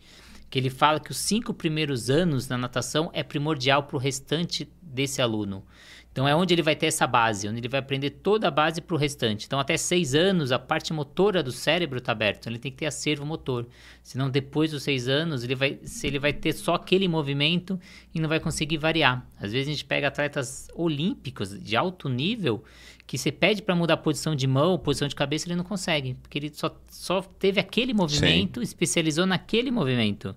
que 0.50 0.59
ele 0.59 0.69
fala 0.69 0.99
que 0.99 1.12
os 1.12 1.17
cinco 1.17 1.55
primeiros 1.55 2.11
anos 2.11 2.49
na 2.49 2.59
natação 2.59 3.09
é 3.12 3.23
primordial 3.23 3.85
para 3.85 3.97
o 3.97 4.00
restante 4.00 4.69
desse 4.83 5.23
aluno. 5.23 5.64
Então 6.12 6.28
é 6.28 6.37
onde 6.37 6.52
ele 6.52 6.62
vai 6.62 6.76
ter 6.76 6.87
essa 6.87 7.07
base, 7.07 7.49
onde 7.49 7.59
ele 7.59 7.69
vai 7.69 7.81
aprender 7.81 8.11
toda 8.11 8.47
a 8.47 8.50
base 8.50 8.83
para 8.83 8.95
o 8.95 8.99
restante. 8.99 9.47
Então 9.47 9.59
até 9.59 9.78
seis 9.78 10.14
anos 10.14 10.52
a 10.52 10.59
parte 10.59 10.92
motora 10.92 11.42
do 11.42 11.50
cérebro 11.50 11.99
está 11.99 12.12
aberta, 12.12 12.40
então 12.40 12.52
ele 12.52 12.59
tem 12.59 12.71
que 12.71 12.76
ter 12.76 12.87
acervo 12.87 13.25
motor. 13.25 13.66
Senão 14.02 14.28
depois 14.28 14.71
dos 14.71 14.83
seis 14.83 15.09
anos 15.09 15.42
ele 15.42 15.54
vai, 15.54 15.78
se 15.83 16.07
ele 16.07 16.19
vai 16.19 16.35
ter 16.35 16.52
só 16.52 16.75
aquele 16.75 17.09
movimento 17.09 17.81
e 18.14 18.21
não 18.21 18.28
vai 18.28 18.38
conseguir 18.38 18.76
variar. 18.76 19.26
Às 19.40 19.52
vezes 19.52 19.69
a 19.69 19.71
gente 19.71 19.87
pega 19.87 20.09
atletas 20.09 20.69
olímpicos 20.75 21.59
de 21.59 21.76
alto 21.76 22.11
nível 22.11 22.62
que 23.07 23.16
você 23.16 23.33
pede 23.33 23.62
para 23.62 23.75
mudar 23.75 23.95
a 23.95 23.97
posição 23.97 24.35
de 24.37 24.47
mão, 24.47 24.78
posição 24.78 25.09
de 25.09 25.14
cabeça, 25.14 25.47
ele 25.47 25.57
não 25.57 25.64
consegue, 25.64 26.14
porque 26.14 26.38
ele 26.38 26.50
só, 26.52 26.75
só 26.90 27.23
teve 27.23 27.59
aquele 27.59 27.92
movimento, 27.92 28.61
Sim. 28.61 28.64
especializou 28.64 29.26
naquele 29.26 29.71
movimento. 29.71 30.37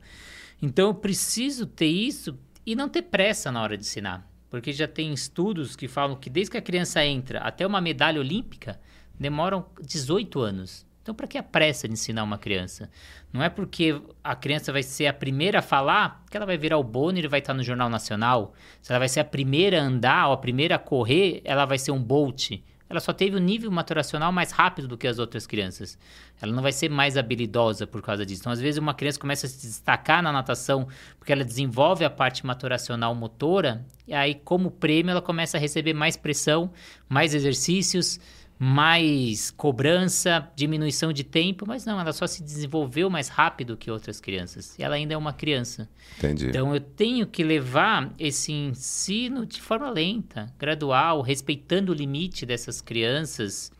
Então 0.61 0.87
eu 0.87 0.93
preciso 0.93 1.65
ter 1.65 1.87
isso 1.87 2.37
e 2.65 2.75
não 2.75 2.87
ter 2.87 3.03
pressa 3.03 3.51
na 3.51 3.61
hora 3.61 3.77
de 3.77 3.83
ensinar. 3.83 4.27
Porque 4.55 4.71
já 4.71 4.87
tem 4.87 5.11
estudos 5.11 5.75
que 5.75 5.85
falam 5.85 6.15
que 6.15 6.29
desde 6.29 6.51
que 6.51 6.57
a 6.57 6.61
criança 6.61 7.05
entra 7.05 7.39
até 7.39 7.67
uma 7.67 7.81
medalha 7.81 8.21
olímpica, 8.21 8.79
demoram 9.19 9.65
18 9.81 10.39
anos. 10.39 10.87
Então, 11.01 11.13
para 11.13 11.27
que 11.27 11.37
a 11.37 11.43
pressa 11.43 11.89
de 11.89 11.93
ensinar 11.93 12.23
uma 12.23 12.37
criança? 12.37 12.89
Não 13.33 13.43
é 13.43 13.49
porque 13.49 14.01
a 14.23 14.33
criança 14.33 14.71
vai 14.71 14.81
ser 14.81 15.07
a 15.07 15.13
primeira 15.13 15.59
a 15.59 15.61
falar 15.61 16.23
que 16.31 16.37
ela 16.37 16.45
vai 16.45 16.57
virar 16.57 16.77
o 16.77 16.83
Bonner 16.85 17.25
e 17.25 17.27
vai 17.27 17.39
estar 17.39 17.53
no 17.53 17.61
Jornal 17.61 17.89
Nacional. 17.89 18.53
Se 18.81 18.93
ela 18.93 18.99
vai 18.99 19.09
ser 19.09 19.19
a 19.19 19.25
primeira 19.25 19.81
a 19.81 19.83
andar 19.83 20.27
ou 20.29 20.33
a 20.35 20.37
primeira 20.37 20.75
a 20.75 20.79
correr, 20.79 21.41
ela 21.43 21.65
vai 21.65 21.77
ser 21.77 21.91
um 21.91 22.01
Bolt 22.01 22.51
ela 22.89 22.99
só 22.99 23.11
teve 23.11 23.35
o 23.35 23.39
um 23.39 23.43
nível 23.43 23.71
maturacional 23.71 24.31
mais 24.31 24.51
rápido 24.51 24.87
do 24.87 24.97
que 24.97 25.07
as 25.07 25.17
outras 25.17 25.47
crianças. 25.47 25.97
Ela 26.41 26.51
não 26.51 26.61
vai 26.61 26.71
ser 26.71 26.89
mais 26.89 27.17
habilidosa 27.17 27.87
por 27.87 28.01
causa 28.01 28.25
disso. 28.25 28.41
Então, 28.41 28.51
às 28.51 28.61
vezes, 28.61 28.77
uma 28.77 28.93
criança 28.93 29.19
começa 29.19 29.47
a 29.47 29.49
se 29.49 29.65
destacar 29.65 30.21
na 30.21 30.31
natação 30.31 30.87
porque 31.17 31.33
ela 31.33 31.43
desenvolve 31.43 32.05
a 32.05 32.09
parte 32.09 32.45
maturacional 32.45 33.15
motora, 33.15 33.83
e 34.07 34.13
aí, 34.13 34.35
como 34.35 34.69
prêmio, 34.69 35.11
ela 35.11 35.21
começa 35.21 35.57
a 35.57 35.59
receber 35.59 35.93
mais 35.93 36.15
pressão, 36.15 36.71
mais 37.09 37.33
exercícios, 37.33 38.19
mais 38.57 39.51
cobrança, 39.51 40.49
diminuição 40.55 41.11
de 41.11 41.23
tempo, 41.23 41.65
mas 41.67 41.85
não, 41.85 41.99
ela 41.99 42.13
só 42.13 42.25
se 42.25 42.41
desenvolveu 42.41 43.09
mais 43.09 43.27
rápido 43.27 43.75
que 43.75 43.91
outras 43.91 44.21
crianças. 44.21 44.77
E 44.79 44.83
ela 44.83 44.95
ainda 44.95 45.13
é 45.13 45.17
uma 45.17 45.33
criança. 45.33 45.89
Entendi. 46.17 46.47
Então 46.47 46.73
eu 46.73 46.79
tenho 46.79 47.27
que 47.27 47.43
levar 47.43 48.13
esse 48.17 48.51
ensino 48.51 49.45
de 49.45 49.61
forma 49.61 49.89
lenta, 49.89 50.53
gradual, 50.57 51.21
respeitando 51.21 51.91
o 51.91 51.95
limite 51.95 52.45
dessas 52.45 52.79
crianças. 52.79 53.71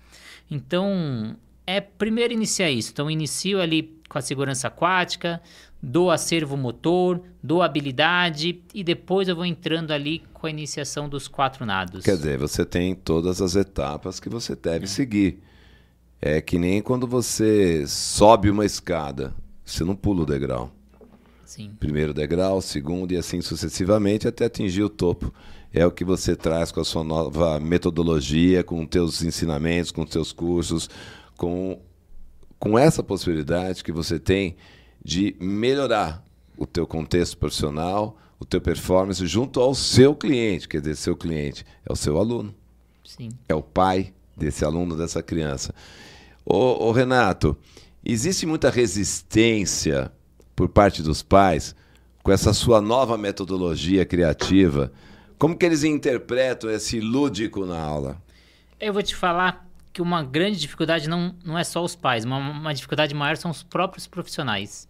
Então, 0.51 1.36
é 1.65 1.82
primeiro 1.82 2.34
iniciar 2.34 2.70
isso. 2.70 2.91
Então, 2.91 3.10
inicio 3.10 3.60
ali 3.60 3.96
com 4.08 4.17
a 4.17 4.22
segurança 4.22 4.67
aquática, 4.67 5.41
do 5.82 6.10
acervo 6.10 6.58
motor, 6.58 7.22
do 7.44 7.62
habilidade 7.62 8.62
e 8.74 8.84
depois 8.84 9.27
eu 9.27 9.36
vou 9.36 9.46
entrando 9.46 9.91
ali 9.91 10.24
com 10.34 10.48
a 10.48 10.50
iniciação 10.50 11.08
dos 11.08 11.27
quatro 11.27 11.65
nados. 11.65 12.03
Quer 12.03 12.17
dizer, 12.17 12.38
você 12.38 12.65
tem 12.65 12.96
todas 12.96 13.41
as 13.41 13.55
etapas 13.55 14.20
que 14.20 14.29
você 14.29 14.55
deve 14.55 14.86
é. 14.86 14.88
seguir. 14.88 15.44
É 16.22 16.41
que 16.41 16.58
nem 16.58 16.82
quando 16.82 17.05
você 17.05 17.86
sobe 17.88 18.50
uma 18.50 18.65
escada, 18.65 19.34
você 19.63 19.84
não 19.84 19.96
pula 19.96 20.24
o 20.24 20.25
degrau. 20.25 20.72
Sim. 21.46 21.72
Primeiro 21.79 22.13
degrau, 22.13 22.62
segundo 22.62 23.12
e 23.12 23.17
assim 23.17 23.41
sucessivamente 23.41 24.27
até 24.27 24.46
atingir 24.46 24.84
o 24.84 24.89
topo. 24.89 25.34
É 25.72 25.86
o 25.86 25.91
que 25.91 26.03
você 26.03 26.36
traz 26.36 26.72
com 26.72 26.79
a 26.79 26.86
sua 26.86 27.03
nova 27.03 27.60
metodologia, 27.60 28.63
com 28.63 28.82
os 28.82 28.88
teus 28.88 29.22
ensinamentos, 29.22 29.91
com 29.91 30.03
os 30.03 30.10
teus 30.10 30.32
cursos, 30.32 30.89
com, 31.38 31.79
com 32.58 32.79
essa 32.79 33.03
possibilidade 33.03 33.84
que 33.84 33.91
você 33.91 34.17
tem 34.17 34.55
de 35.06 35.36
melhorar 35.40 36.26
o 36.58 36.66
teu 36.66 36.88
contexto 36.88 37.38
profissional, 37.38 38.18
o 38.40 38.44
teu 38.44 38.60
performance 38.60 39.24
junto 39.28 39.62
ao 39.62 39.76
seu 39.76 40.16
cliente, 40.16 40.68
quer 40.68 40.80
dizer, 40.80 40.96
seu 40.96 41.16
cliente 41.16 41.64
é 41.88 41.94
o 41.94 41.96
seu 41.96 42.18
aluno. 42.18 42.56
Sim. 43.04 43.30
É 43.48 43.54
o 43.54 43.62
pai 43.62 44.12
desse 44.36 44.66
aluno, 44.66 44.98
dessa 44.98 45.22
criança. 45.22 45.76
Ô, 46.44 46.88
ô 46.88 46.92
Renato, 46.92 47.56
existe 48.04 48.48
muita 48.48 48.72
resistência 48.72 50.12
por 50.56 50.70
parte 50.70 51.04
dos 51.04 51.22
pais 51.22 51.76
com 52.24 52.32
essa 52.32 52.52
sua 52.52 52.82
nova 52.82 53.16
metodologia 53.16 54.08
criativa. 54.08 54.92
Como 55.38 55.56
que 55.56 55.68
eles 55.68 55.84
interpretam 55.84 56.68
esse 56.68 57.00
lúdico 57.00 57.64
na 57.64 57.80
aula? 57.80 58.20
Eu 58.80 58.92
vou 58.92 59.04
te 59.04 59.16
falar 59.16 59.70
que 59.94 60.02
uma 60.02 60.24
grande 60.24 60.60
dificuldade 60.60 61.08
não, 61.08 61.36
não 61.46 61.58
é 61.58 61.64
só 61.64 61.84
os 61.84 61.96
pais, 61.96 62.26
uma, 62.26 62.38
uma 62.38 62.74
dificuldade 62.74 63.14
maior 63.14 63.38
são 63.38 63.52
os 63.52 63.62
próprios 63.62 64.08
profissionais. 64.08 64.90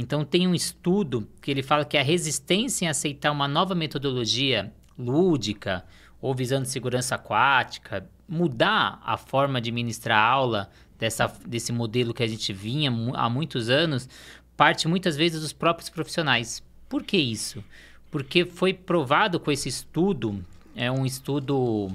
Então 0.00 0.24
tem 0.24 0.48
um 0.48 0.54
estudo 0.54 1.28
que 1.42 1.50
ele 1.50 1.62
fala 1.62 1.84
que 1.84 1.98
a 1.98 2.02
resistência 2.02 2.86
em 2.86 2.88
aceitar 2.88 3.30
uma 3.30 3.46
nova 3.46 3.74
metodologia 3.74 4.72
lúdica 4.98 5.84
ou 6.22 6.34
visando 6.34 6.64
segurança 6.64 7.16
aquática, 7.16 8.08
mudar 8.26 8.98
a 9.04 9.18
forma 9.18 9.60
de 9.60 9.70
ministrar 9.70 10.18
aula 10.18 10.70
dessa, 10.98 11.30
desse 11.46 11.70
modelo 11.70 12.14
que 12.14 12.22
a 12.22 12.26
gente 12.26 12.50
vinha 12.50 12.90
há 13.12 13.28
muitos 13.28 13.68
anos, 13.68 14.08
parte 14.56 14.88
muitas 14.88 15.18
vezes 15.18 15.42
dos 15.42 15.52
próprios 15.52 15.90
profissionais. 15.90 16.62
Por 16.88 17.02
que 17.02 17.18
isso? 17.18 17.62
Porque 18.10 18.46
foi 18.46 18.72
provado 18.72 19.38
com 19.38 19.52
esse 19.52 19.68
estudo, 19.68 20.42
é 20.74 20.90
um 20.90 21.04
estudo 21.04 21.88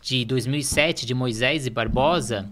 de 0.00 0.24
2007 0.24 1.04
de 1.04 1.14
Moisés 1.14 1.66
e 1.66 1.70
Barbosa, 1.70 2.48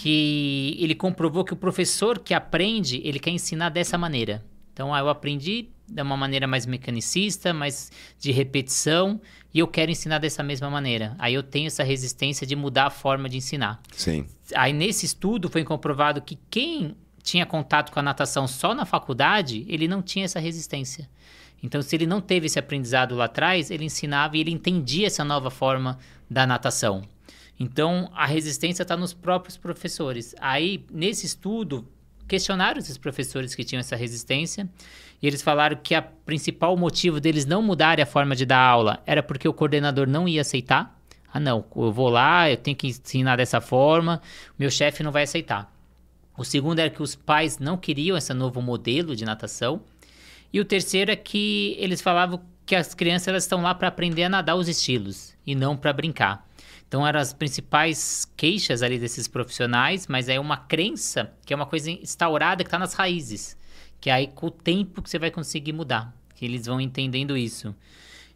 que 0.00 0.78
ele 0.80 0.94
comprovou 0.94 1.44
que 1.44 1.52
o 1.52 1.56
professor 1.56 2.18
que 2.18 2.32
aprende, 2.32 3.02
ele 3.04 3.18
quer 3.18 3.32
ensinar 3.32 3.68
dessa 3.68 3.98
maneira. 3.98 4.42
Então, 4.72 4.94
ah, 4.94 4.98
eu 5.00 5.10
aprendi 5.10 5.68
de 5.86 6.00
uma 6.00 6.16
maneira 6.16 6.46
mais 6.46 6.64
mecanicista, 6.64 7.52
mais 7.52 7.92
de 8.18 8.32
repetição, 8.32 9.20
e 9.52 9.58
eu 9.58 9.68
quero 9.68 9.90
ensinar 9.90 10.18
dessa 10.18 10.42
mesma 10.42 10.70
maneira. 10.70 11.14
Aí 11.18 11.34
eu 11.34 11.42
tenho 11.42 11.66
essa 11.66 11.82
resistência 11.82 12.46
de 12.46 12.56
mudar 12.56 12.86
a 12.86 12.90
forma 12.90 13.28
de 13.28 13.36
ensinar. 13.36 13.78
Sim. 13.94 14.24
Aí 14.54 14.72
nesse 14.72 15.04
estudo 15.04 15.50
foi 15.50 15.64
comprovado 15.64 16.22
que 16.22 16.38
quem 16.48 16.96
tinha 17.22 17.44
contato 17.44 17.92
com 17.92 18.00
a 18.00 18.02
natação 18.02 18.48
só 18.48 18.74
na 18.74 18.86
faculdade, 18.86 19.66
ele 19.68 19.86
não 19.86 20.00
tinha 20.00 20.24
essa 20.24 20.40
resistência. 20.40 21.10
Então, 21.62 21.82
se 21.82 21.94
ele 21.94 22.06
não 22.06 22.22
teve 22.22 22.46
esse 22.46 22.58
aprendizado 22.58 23.14
lá 23.14 23.26
atrás, 23.26 23.70
ele 23.70 23.84
ensinava 23.84 24.34
e 24.34 24.40
ele 24.40 24.50
entendia 24.50 25.08
essa 25.08 25.22
nova 25.22 25.50
forma 25.50 25.98
da 26.30 26.46
natação. 26.46 27.02
Então, 27.60 28.10
a 28.14 28.24
resistência 28.24 28.82
está 28.82 28.96
nos 28.96 29.12
próprios 29.12 29.58
professores. 29.58 30.34
Aí, 30.40 30.82
nesse 30.90 31.26
estudo, 31.26 31.86
questionaram 32.26 32.78
esses 32.78 32.96
professores 32.96 33.54
que 33.54 33.62
tinham 33.62 33.80
essa 33.80 33.94
resistência 33.94 34.66
e 35.20 35.26
eles 35.26 35.42
falaram 35.42 35.76
que 35.76 35.94
o 35.94 36.02
principal 36.24 36.74
motivo 36.74 37.20
deles 37.20 37.44
não 37.44 37.60
mudarem 37.60 38.02
a 38.02 38.06
forma 38.06 38.34
de 38.34 38.46
dar 38.46 38.60
aula 38.60 39.02
era 39.04 39.22
porque 39.22 39.46
o 39.46 39.52
coordenador 39.52 40.08
não 40.08 40.26
ia 40.26 40.40
aceitar. 40.40 40.98
Ah, 41.30 41.38
não, 41.38 41.66
eu 41.76 41.92
vou 41.92 42.08
lá, 42.08 42.50
eu 42.50 42.56
tenho 42.56 42.76
que 42.76 42.86
ensinar 42.86 43.36
dessa 43.36 43.60
forma, 43.60 44.22
meu 44.58 44.70
chefe 44.70 45.02
não 45.02 45.12
vai 45.12 45.24
aceitar. 45.24 45.70
O 46.38 46.44
segundo 46.44 46.78
era 46.78 46.88
que 46.88 47.02
os 47.02 47.14
pais 47.14 47.58
não 47.58 47.76
queriam 47.76 48.16
esse 48.16 48.32
novo 48.32 48.62
modelo 48.62 49.14
de 49.14 49.26
natação. 49.26 49.82
E 50.50 50.58
o 50.58 50.64
terceiro 50.64 51.10
é 51.10 51.16
que 51.16 51.76
eles 51.78 52.00
falavam 52.00 52.40
que 52.64 52.74
as 52.74 52.94
crianças 52.94 53.28
elas 53.28 53.44
estão 53.44 53.60
lá 53.60 53.74
para 53.74 53.88
aprender 53.88 54.24
a 54.24 54.28
nadar 54.28 54.56
os 54.56 54.66
estilos 54.66 55.36
e 55.46 55.54
não 55.54 55.76
para 55.76 55.92
brincar. 55.92 56.48
Então 56.90 57.06
eram 57.06 57.20
as 57.20 57.32
principais 57.32 58.28
queixas 58.36 58.82
ali 58.82 58.98
desses 58.98 59.28
profissionais, 59.28 60.08
mas 60.08 60.28
é 60.28 60.40
uma 60.40 60.56
crença 60.56 61.32
que 61.46 61.52
é 61.52 61.56
uma 61.56 61.64
coisa 61.64 61.88
instaurada 61.88 62.64
que 62.64 62.66
está 62.66 62.80
nas 62.80 62.94
raízes, 62.94 63.56
que 64.00 64.10
é 64.10 64.12
aí 64.12 64.26
com 64.26 64.48
o 64.48 64.50
tempo 64.50 65.00
que 65.00 65.08
você 65.08 65.16
vai 65.16 65.30
conseguir 65.30 65.72
mudar, 65.72 66.12
que 66.34 66.44
eles 66.44 66.66
vão 66.66 66.80
entendendo 66.80 67.36
isso. 67.36 67.72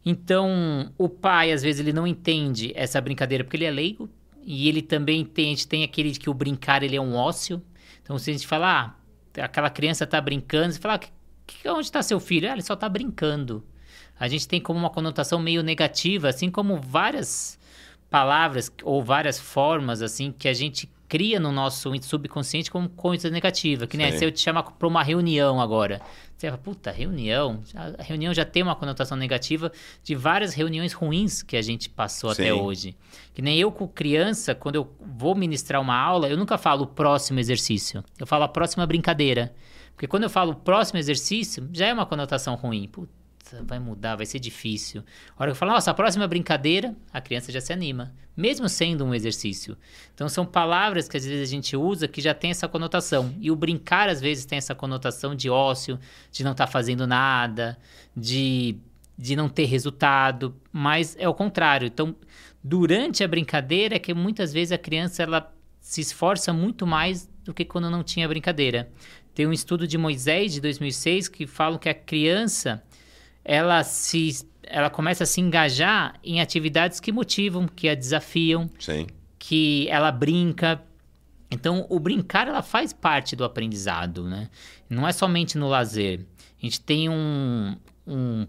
Então 0.06 0.92
o 0.96 1.08
pai 1.08 1.50
às 1.50 1.64
vezes 1.64 1.80
ele 1.80 1.92
não 1.92 2.06
entende 2.06 2.70
essa 2.76 3.00
brincadeira 3.00 3.42
porque 3.42 3.56
ele 3.56 3.64
é 3.64 3.72
leigo 3.72 4.08
e 4.44 4.68
ele 4.68 4.82
também 4.82 5.24
tem, 5.24 5.46
a 5.46 5.48
gente 5.48 5.66
tem 5.66 5.82
aquele 5.82 6.12
que 6.12 6.30
o 6.30 6.34
brincar 6.34 6.84
ele 6.84 6.94
é 6.94 7.00
um 7.00 7.16
ócio. 7.16 7.60
Então 8.04 8.16
se 8.20 8.30
a 8.30 8.34
gente 8.34 8.46
falar, 8.46 8.96
ah, 9.36 9.44
aquela 9.46 9.68
criança 9.68 10.04
está 10.04 10.20
brincando, 10.20 10.72
você 10.72 10.78
fala, 10.78 11.00
ah, 11.02 11.72
onde 11.72 11.86
está 11.86 12.04
seu 12.04 12.20
filho? 12.20 12.48
Ah, 12.48 12.52
ele 12.52 12.62
só 12.62 12.74
está 12.74 12.88
brincando. 12.88 13.64
A 14.16 14.28
gente 14.28 14.46
tem 14.46 14.60
como 14.60 14.78
uma 14.78 14.90
conotação 14.90 15.40
meio 15.40 15.60
negativa, 15.60 16.28
assim 16.28 16.48
como 16.52 16.80
várias 16.80 17.58
palavras 18.14 18.70
ou 18.84 19.02
várias 19.02 19.40
formas 19.40 20.00
assim 20.00 20.30
que 20.30 20.46
a 20.46 20.52
gente 20.52 20.88
cria 21.08 21.40
no 21.40 21.50
nosso 21.50 21.90
subconsciente 22.02 22.70
como 22.70 22.88
coisa 22.88 23.28
negativa. 23.28 23.88
Que 23.88 23.96
nem 23.96 24.16
se 24.16 24.24
eu 24.24 24.30
te 24.30 24.38
chamar 24.38 24.62
para 24.62 24.86
uma 24.86 25.02
reunião 25.02 25.60
agora. 25.60 26.00
Você 26.36 26.46
fala, 26.46 26.56
puta, 26.56 26.92
reunião? 26.92 27.60
A 27.74 28.04
reunião 28.04 28.32
já 28.32 28.44
tem 28.44 28.62
uma 28.62 28.76
conotação 28.76 29.16
negativa 29.16 29.72
de 30.04 30.14
várias 30.14 30.54
reuniões 30.54 30.92
ruins 30.92 31.42
que 31.42 31.56
a 31.56 31.62
gente 31.62 31.90
passou 31.90 32.32
Sim. 32.32 32.42
até 32.42 32.54
hoje. 32.54 32.96
Que 33.34 33.42
nem 33.42 33.58
eu 33.58 33.72
com 33.72 33.88
criança, 33.88 34.54
quando 34.54 34.76
eu 34.76 34.88
vou 35.00 35.34
ministrar 35.34 35.82
uma 35.82 35.96
aula, 35.96 36.28
eu 36.28 36.36
nunca 36.36 36.56
falo 36.56 36.84
o 36.84 36.86
próximo 36.86 37.40
exercício. 37.40 38.04
Eu 38.16 38.28
falo 38.28 38.44
a 38.44 38.48
próxima 38.48 38.86
brincadeira. 38.86 39.52
Porque 39.92 40.06
quando 40.06 40.22
eu 40.22 40.30
falo 40.30 40.54
próximo 40.54 41.00
exercício, 41.00 41.68
já 41.72 41.86
é 41.88 41.92
uma 41.92 42.06
conotação 42.06 42.54
ruim. 42.54 42.86
Puta, 42.86 43.12
vai 43.62 43.78
mudar, 43.78 44.16
vai 44.16 44.26
ser 44.26 44.38
difícil. 44.38 45.02
A 45.36 45.42
hora 45.42 45.50
que 45.50 45.52
eu 45.52 45.58
falo, 45.58 45.72
nossa, 45.72 45.90
a 45.90 45.94
próxima 45.94 46.26
brincadeira, 46.26 46.94
a 47.12 47.20
criança 47.20 47.52
já 47.52 47.60
se 47.60 47.72
anima, 47.72 48.14
mesmo 48.36 48.68
sendo 48.68 49.04
um 49.04 49.14
exercício. 49.14 49.76
Então 50.14 50.28
são 50.28 50.46
palavras 50.46 51.08
que 51.08 51.16
às 51.16 51.24
vezes 51.24 51.48
a 51.48 51.50
gente 51.50 51.76
usa 51.76 52.08
que 52.08 52.20
já 52.20 52.34
tem 52.34 52.50
essa 52.50 52.66
conotação. 52.66 53.34
E 53.40 53.50
o 53.50 53.56
brincar 53.56 54.08
às 54.08 54.20
vezes 54.20 54.44
tem 54.44 54.58
essa 54.58 54.74
conotação 54.74 55.34
de 55.34 55.50
ócio, 55.50 55.98
de 56.32 56.42
não 56.42 56.52
estar 56.52 56.66
tá 56.66 56.72
fazendo 56.72 57.06
nada, 57.06 57.78
de, 58.16 58.76
de 59.16 59.36
não 59.36 59.48
ter 59.48 59.66
resultado, 59.66 60.54
mas 60.72 61.16
é 61.18 61.28
o 61.28 61.34
contrário. 61.34 61.86
Então, 61.86 62.16
durante 62.62 63.22
a 63.22 63.28
brincadeira 63.28 63.96
é 63.96 63.98
que 63.98 64.14
muitas 64.14 64.52
vezes 64.52 64.72
a 64.72 64.78
criança 64.78 65.22
ela 65.22 65.52
se 65.80 66.00
esforça 66.00 66.52
muito 66.52 66.86
mais 66.86 67.28
do 67.44 67.52
que 67.52 67.64
quando 67.64 67.90
não 67.90 68.02
tinha 68.02 68.26
brincadeira. 68.26 68.90
Tem 69.34 69.46
um 69.46 69.52
estudo 69.52 69.86
de 69.86 69.98
Moisés 69.98 70.52
de 70.52 70.60
2006 70.60 71.28
que 71.28 71.46
fala 71.46 71.78
que 71.78 71.88
a 71.88 71.94
criança 71.94 72.82
ela 73.44 73.84
se 73.84 74.46
ela 74.66 74.88
começa 74.88 75.24
a 75.24 75.26
se 75.26 75.40
engajar 75.40 76.18
em 76.24 76.40
atividades 76.40 76.98
que 76.98 77.12
motivam, 77.12 77.68
que 77.68 77.88
a 77.88 77.94
desafiam, 77.94 78.70
Sim. 78.78 79.06
que 79.38 79.86
ela 79.90 80.10
brinca. 80.10 80.82
Então, 81.50 81.86
o 81.90 82.00
brincar 82.00 82.48
ela 82.48 82.62
faz 82.62 82.92
parte 82.92 83.36
do 83.36 83.44
aprendizado, 83.44 84.24
né? 84.24 84.48
Não 84.88 85.06
é 85.06 85.12
somente 85.12 85.58
no 85.58 85.68
lazer. 85.68 86.26
A 86.58 86.64
gente 86.64 86.80
tem 86.80 87.08
um, 87.08 87.76
um 88.06 88.46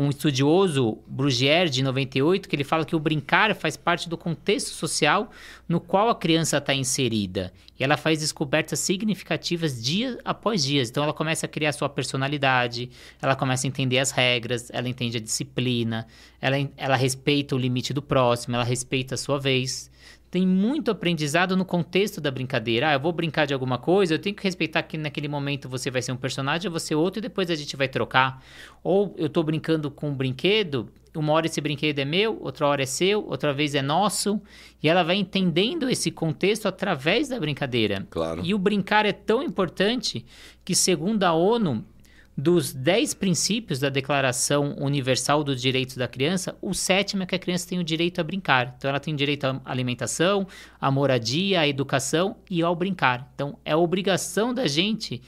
um 0.00 0.08
estudioso, 0.08 0.96
Brugier, 1.06 1.68
de 1.68 1.82
98, 1.82 2.48
que 2.48 2.56
ele 2.56 2.64
fala 2.64 2.86
que 2.86 2.96
o 2.96 2.98
brincar 2.98 3.54
faz 3.54 3.76
parte 3.76 4.08
do 4.08 4.16
contexto 4.16 4.70
social 4.70 5.30
no 5.68 5.78
qual 5.78 6.08
a 6.08 6.14
criança 6.14 6.56
está 6.56 6.72
inserida. 6.72 7.52
E 7.78 7.84
ela 7.84 7.98
faz 7.98 8.20
descobertas 8.20 8.78
significativas 8.78 9.82
dia 9.82 10.18
após 10.24 10.64
dia. 10.64 10.82
Então 10.82 11.04
ela 11.04 11.12
começa 11.12 11.44
a 11.44 11.48
criar 11.48 11.72
sua 11.72 11.88
personalidade, 11.88 12.88
ela 13.20 13.36
começa 13.36 13.66
a 13.66 13.68
entender 13.68 13.98
as 13.98 14.10
regras, 14.10 14.70
ela 14.72 14.88
entende 14.88 15.18
a 15.18 15.20
disciplina, 15.20 16.06
ela, 16.40 16.56
ela 16.78 16.96
respeita 16.96 17.54
o 17.54 17.58
limite 17.58 17.92
do 17.92 18.00
próximo, 18.00 18.54
ela 18.54 18.64
respeita 18.64 19.16
a 19.16 19.18
sua 19.18 19.38
vez 19.38 19.89
tem 20.30 20.46
muito 20.46 20.90
aprendizado 20.90 21.56
no 21.56 21.64
contexto 21.64 22.20
da 22.20 22.30
brincadeira. 22.30 22.90
Ah, 22.90 22.92
eu 22.92 23.00
vou 23.00 23.12
brincar 23.12 23.46
de 23.46 23.52
alguma 23.52 23.78
coisa, 23.78 24.14
eu 24.14 24.18
tenho 24.18 24.36
que 24.36 24.44
respeitar 24.44 24.82
que 24.84 24.96
naquele 24.96 25.26
momento 25.26 25.68
você 25.68 25.90
vai 25.90 26.00
ser 26.00 26.12
um 26.12 26.16
personagem, 26.16 26.66
eu 26.66 26.70
vou 26.70 26.78
ser 26.78 26.94
outro 26.94 27.18
e 27.18 27.22
depois 27.22 27.50
a 27.50 27.54
gente 27.56 27.76
vai 27.76 27.88
trocar. 27.88 28.42
Ou 28.82 29.12
eu 29.18 29.26
estou 29.26 29.42
brincando 29.42 29.90
com 29.90 30.10
um 30.10 30.14
brinquedo, 30.14 30.88
uma 31.16 31.32
hora 31.32 31.46
esse 31.46 31.60
brinquedo 31.60 31.98
é 31.98 32.04
meu, 32.04 32.38
outra 32.40 32.68
hora 32.68 32.82
é 32.82 32.86
seu, 32.86 33.26
outra 33.26 33.52
vez 33.52 33.74
é 33.74 33.82
nosso, 33.82 34.40
e 34.80 34.88
ela 34.88 35.02
vai 35.02 35.16
entendendo 35.16 35.90
esse 35.90 36.12
contexto 36.12 36.68
através 36.68 37.28
da 37.28 37.40
brincadeira. 37.40 38.06
Claro. 38.08 38.42
E 38.44 38.54
o 38.54 38.58
brincar 38.58 39.04
é 39.04 39.12
tão 39.12 39.42
importante 39.42 40.24
que, 40.64 40.76
segundo 40.76 41.24
a 41.24 41.32
ONU, 41.32 41.84
dos 42.40 42.72
dez 42.72 43.12
princípios 43.12 43.78
da 43.78 43.90
Declaração 43.90 44.74
Universal 44.78 45.44
dos 45.44 45.60
Direitos 45.60 45.96
da 45.96 46.08
Criança, 46.08 46.56
o 46.62 46.72
sétimo 46.72 47.22
é 47.22 47.26
que 47.26 47.34
a 47.34 47.38
criança 47.38 47.68
tem 47.68 47.78
o 47.78 47.84
direito 47.84 48.20
a 48.20 48.24
brincar. 48.24 48.74
Então, 48.76 48.88
ela 48.88 48.98
tem 48.98 49.14
direito 49.14 49.44
à 49.44 49.60
alimentação, 49.64 50.46
à 50.80 50.90
moradia, 50.90 51.60
à 51.60 51.68
educação 51.68 52.36
e 52.50 52.62
ao 52.62 52.74
brincar. 52.74 53.30
Então, 53.34 53.58
é 53.64 53.76
obrigação 53.76 54.54
da 54.54 54.66
gente 54.66 55.20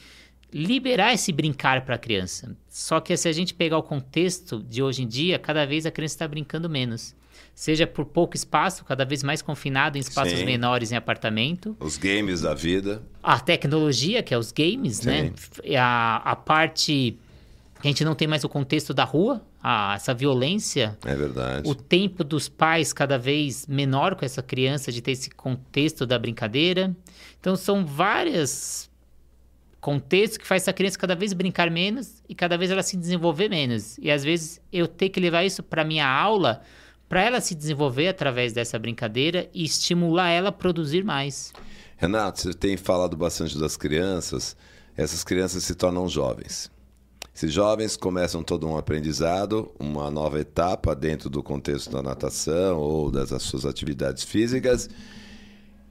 liberar 0.53 1.13
esse 1.13 1.33
brincar 1.33 1.85
para 1.85 1.97
a 1.97 1.99
criança. 1.99 2.57
Só 2.69 2.99
que 2.99 3.17
se 3.17 3.29
a 3.29 3.33
gente 3.33 3.55
pegar 3.55 3.79
o 3.79 3.83
contexto 3.83 4.63
de 4.63 4.83
hoje 4.83 5.03
em 5.03 5.09
dia, 5.09 5.39
cada 5.39 5.67
vez 5.67 5.85
a 5.85 5.91
criança 5.91 6.15
está 6.15 6.29
brincando 6.29 6.69
menos 6.69 7.15
seja 7.55 7.87
por 7.87 8.05
pouco 8.05 8.37
espaço, 8.37 8.85
cada 8.85 9.05
vez 9.05 9.23
mais 9.23 9.43
confinado 9.43 9.97
em 9.99 10.01
espaços 10.01 10.39
Sim. 10.39 10.45
menores 10.45 10.93
em 10.93 10.97
apartamento. 10.97 11.77
Os 11.81 11.97
games 11.97 12.41
da 12.41 12.55
vida. 12.55 13.03
A 13.23 13.39
tecnologia, 13.39 14.23
que 14.23 14.33
é 14.33 14.39
os 14.39 14.53
games, 14.53 15.03
né? 15.03 15.33
Sim. 15.37 15.71
né? 15.71 15.77
A, 15.77 16.33
a 16.33 16.37
parte 16.37 17.19
que 17.83 17.89
a 17.89 17.91
gente 17.91 18.05
não 18.05 18.15
tem 18.15 18.29
mais 18.29 18.45
o 18.45 18.49
contexto 18.49 18.95
da 18.95 19.03
rua, 19.03 19.43
a, 19.61 19.95
essa 19.97 20.15
violência. 20.15 20.97
É 21.05 21.17
verdade. 21.17 21.69
O 21.69 21.75
tempo 21.75 22.23
dos 22.23 22.49
pais 22.49 22.93
cada 22.93 23.19
vez 23.19 23.67
menor 23.67 24.15
com 24.15 24.25
essa 24.25 24.41
criança 24.41 24.93
de 24.93 25.03
ter 25.03 25.11
esse 25.11 25.29
contexto 25.31 26.07
da 26.07 26.17
brincadeira. 26.17 26.95
Então 27.41 27.57
são 27.57 27.85
várias 27.85 28.89
contextos 29.81 30.39
que 30.39 30.47
faz 30.47 30.63
essa 30.63 30.73
criança 30.73 30.97
cada 30.97 31.17
vez 31.17 31.33
brincar 31.33 31.69
menos 31.69 32.23
e 32.29 32.37
cada 32.37 32.57
vez 32.57 32.71
ela 32.71 32.85
se 32.85 32.97
desenvolver 32.97 33.49
menos. 33.49 33.99
E 33.99 34.13
às 34.13 34.23
vezes 34.23 34.61
eu 34.73 34.87
ter 34.87 35.09
que 35.09 35.19
levar 35.19 35.45
isso 35.45 35.61
para 35.61 35.85
minha 35.85 36.07
aula 36.07 36.63
para 37.13 37.21
ela 37.21 37.43
se 37.43 37.55
desenvolver 37.55 38.09
através 38.09 38.55
dessa 38.55 38.79
brincadeira 38.79 39.47
e 39.53 39.65
estimular 39.65 40.31
ela 40.31 40.49
a 40.49 40.51
produzir 40.53 41.05
mais. 41.05 41.53
Renato, 41.99 42.41
você 42.41 42.55
tem 42.55 42.75
falado 42.75 43.15
bastante 43.19 43.59
das 43.59 43.77
crianças. 43.77 44.57
Essas 44.97 45.23
crianças 45.23 45.63
se 45.63 45.75
tornam 45.75 46.09
jovens. 46.09 46.71
Esses 47.35 47.53
jovens 47.53 47.99
começam 47.99 48.43
todo 48.43 48.67
um 48.67 48.79
aprendizado, 48.79 49.71
uma 49.79 50.11
nova 50.11 50.41
etapa 50.41 50.95
dentro 50.95 51.29
do 51.29 51.43
contexto 51.43 51.91
da 51.91 52.03
natação 52.03 52.79
ou 52.79 53.11
das 53.11 53.29
suas 53.43 53.67
atividades 53.67 54.25
físicas. 54.25 54.89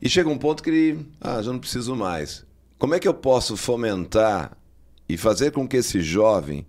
E 0.02 0.10
chega 0.10 0.28
um 0.28 0.40
ponto 0.40 0.64
que 0.64 0.72
ele, 0.72 1.06
ah, 1.22 1.40
já 1.40 1.52
não 1.52 1.60
preciso 1.60 1.96
mais. 1.96 2.44
Como 2.80 2.96
é 2.96 3.00
que 3.00 3.08
eu 3.08 3.14
posso 3.14 3.56
fomentar 3.56 4.58
e 5.08 5.16
fazer 5.18 5.52
com 5.52 5.68
que 5.68 5.78
esse 5.78 6.02
jovem 6.02 6.66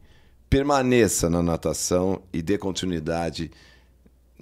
permaneça 0.50 1.30
na 1.30 1.42
natação 1.42 2.20
e 2.30 2.42
dê 2.42 2.58
continuidade 2.58 3.50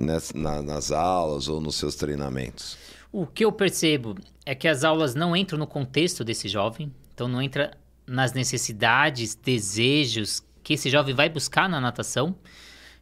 nas, 0.01 0.33
na, 0.33 0.63
nas 0.63 0.91
aulas 0.91 1.49
ou 1.49 1.61
nos 1.61 1.77
seus 1.77 1.95
treinamentos? 1.95 2.77
O 3.13 3.27
que 3.27 3.45
eu 3.45 3.53
percebo 3.53 4.17
é 4.47 4.55
que 4.55 4.69
as 4.69 4.85
aulas 4.85 5.15
não 5.15 5.37
entram 5.37 5.59
no 5.59 5.67
contexto 5.67 6.25
desse 6.25 6.49
jovem, 6.49 6.93
então 7.15 7.29
não 7.29 7.43
entra 7.43 7.77
nas 8.07 8.33
necessidades, 8.33 9.35
desejos 9.35 10.43
que 10.63 10.75
esse 10.75 10.89
jovem 10.91 11.15
vai 11.15 11.29
buscar 11.29 11.69
na 11.69 11.81
natação. 11.81 12.35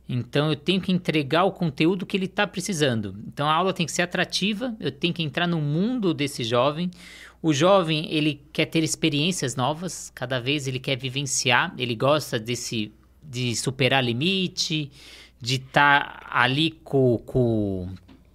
Então 0.08 0.48
eu 0.48 0.56
tenho 0.56 0.80
que 0.80 0.90
entregar 0.90 1.44
o 1.44 1.52
conteúdo 1.52 2.06
que 2.06 2.16
ele 2.16 2.24
está 2.24 2.46
precisando. 2.46 3.14
Então 3.26 3.46
a 3.46 3.52
aula 3.52 3.74
tem 3.74 3.84
que 3.84 3.92
ser 3.92 4.02
atrativa, 4.02 4.74
eu 4.80 4.90
tenho 4.90 5.12
que 5.12 5.22
entrar 5.22 5.46
no 5.46 5.60
mundo 5.60 6.14
desse 6.14 6.42
jovem. 6.42 6.90
O 7.42 7.52
jovem 7.52 8.10
ele 8.10 8.42
quer 8.52 8.66
ter 8.66 8.82
experiências 8.82 9.54
novas, 9.54 10.10
cada 10.14 10.40
vez 10.40 10.66
ele 10.66 10.78
quer 10.78 10.96
vivenciar, 10.96 11.74
ele 11.76 11.94
gosta 11.94 12.38
desse 12.38 12.92
de 13.22 13.54
superar 13.54 14.02
limite, 14.02 14.90
de 15.40 15.56
estar 15.56 16.20
tá 16.20 16.26
ali 16.30 16.72
com, 16.84 17.18
com, 17.18 17.88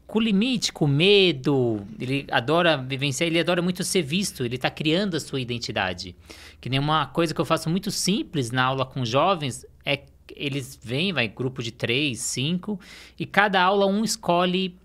com 0.07 0.19
o 0.19 0.21
limite, 0.21 0.71
com 0.71 0.87
medo. 0.87 1.85
Ele 1.99 2.25
adora 2.31 2.77
vivenciar, 2.77 3.27
ele 3.27 3.39
adora 3.39 3.61
muito 3.61 3.83
ser 3.83 4.01
visto, 4.01 4.45
ele 4.45 4.55
está 4.55 4.69
criando 4.69 5.15
a 5.15 5.19
sua 5.19 5.41
identidade. 5.41 6.15
Que 6.61 6.69
nem 6.69 6.79
uma 6.79 7.07
coisa 7.07 7.33
que 7.33 7.41
eu 7.41 7.45
faço 7.45 7.69
muito 7.69 7.91
simples 7.91 8.51
na 8.51 8.63
aula 8.63 8.85
com 8.85 9.05
jovens 9.05 9.65
é 9.85 10.01
eles 10.35 10.79
vêm, 10.81 11.11
vai 11.13 11.27
grupo 11.27 11.61
de 11.61 11.71
três, 11.71 12.19
cinco, 12.19 12.79
e 13.19 13.25
cada 13.25 13.61
aula 13.61 13.85
um 13.85 14.03
escolhe 14.03 14.75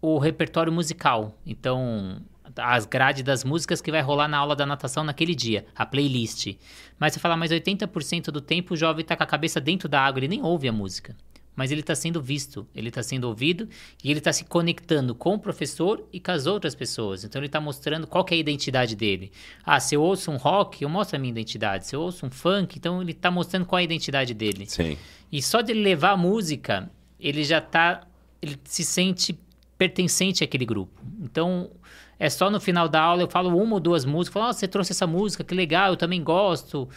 o 0.00 0.18
repertório 0.18 0.72
musical. 0.72 1.36
Então, 1.46 2.20
as 2.56 2.86
grades 2.86 3.22
das 3.22 3.44
músicas 3.44 3.80
que 3.80 3.92
vai 3.92 4.00
rolar 4.00 4.26
na 4.26 4.38
aula 4.38 4.56
da 4.56 4.66
natação 4.66 5.04
naquele 5.04 5.34
dia, 5.34 5.66
a 5.76 5.84
playlist. 5.84 6.56
Mas 6.98 7.12
você 7.12 7.20
fala, 7.20 7.36
mas 7.36 7.52
80% 7.52 8.30
do 8.30 8.40
tempo 8.40 8.74
o 8.74 8.76
jovem 8.76 9.02
está 9.02 9.14
com 9.14 9.22
a 9.22 9.26
cabeça 9.26 9.60
dentro 9.60 9.88
da 9.88 10.00
água, 10.00 10.20
ele 10.20 10.28
nem 10.28 10.42
ouve 10.42 10.66
a 10.66 10.72
música 10.72 11.14
mas 11.58 11.72
ele 11.72 11.80
está 11.80 11.96
sendo 11.96 12.22
visto, 12.22 12.68
ele 12.72 12.88
está 12.88 13.02
sendo 13.02 13.24
ouvido 13.24 13.68
e 14.04 14.12
ele 14.12 14.20
está 14.20 14.32
se 14.32 14.44
conectando 14.44 15.12
com 15.12 15.34
o 15.34 15.38
professor 15.40 16.06
e 16.12 16.20
com 16.20 16.30
as 16.30 16.46
outras 16.46 16.72
pessoas. 16.72 17.24
Então 17.24 17.40
ele 17.40 17.46
está 17.46 17.60
mostrando 17.60 18.06
qual 18.06 18.24
é 18.30 18.34
a 18.34 18.36
identidade 18.36 18.94
dele. 18.94 19.32
Ah, 19.66 19.80
se 19.80 19.96
eu 19.96 20.00
ouço 20.00 20.30
um 20.30 20.36
rock, 20.36 20.84
eu 20.84 20.88
mostro 20.88 21.16
a 21.16 21.18
minha 21.18 21.32
identidade. 21.32 21.88
Se 21.88 21.96
eu 21.96 22.00
ouço 22.00 22.24
um 22.24 22.30
funk, 22.30 22.78
então 22.78 23.02
ele 23.02 23.10
está 23.10 23.28
mostrando 23.28 23.66
qual 23.66 23.80
é 23.80 23.82
a 23.82 23.84
identidade 23.84 24.34
dele. 24.34 24.66
Sim. 24.66 24.96
E 25.32 25.42
só 25.42 25.60
de 25.60 25.72
ele 25.72 25.82
levar 25.82 26.12
a 26.12 26.16
música, 26.16 26.88
ele 27.18 27.42
já 27.42 27.58
está, 27.58 28.06
ele 28.40 28.56
se 28.62 28.84
sente 28.84 29.36
pertencente 29.76 30.44
àquele 30.44 30.64
grupo. 30.64 31.02
Então 31.20 31.72
é 32.18 32.28
só 32.28 32.50
no 32.50 32.60
final 32.60 32.88
da 32.88 33.00
aula 33.00 33.22
eu 33.22 33.28
falo 33.28 33.56
uma 33.56 33.74
ou 33.74 33.80
duas 33.80 34.04
músicas, 34.04 34.42
falo, 34.42 34.52
você 34.52 34.66
trouxe 34.66 34.92
essa 34.92 35.06
música, 35.06 35.44
que 35.44 35.54
legal, 35.54 35.92
eu 35.92 35.96
também 35.96 36.22
gosto. 36.22 36.88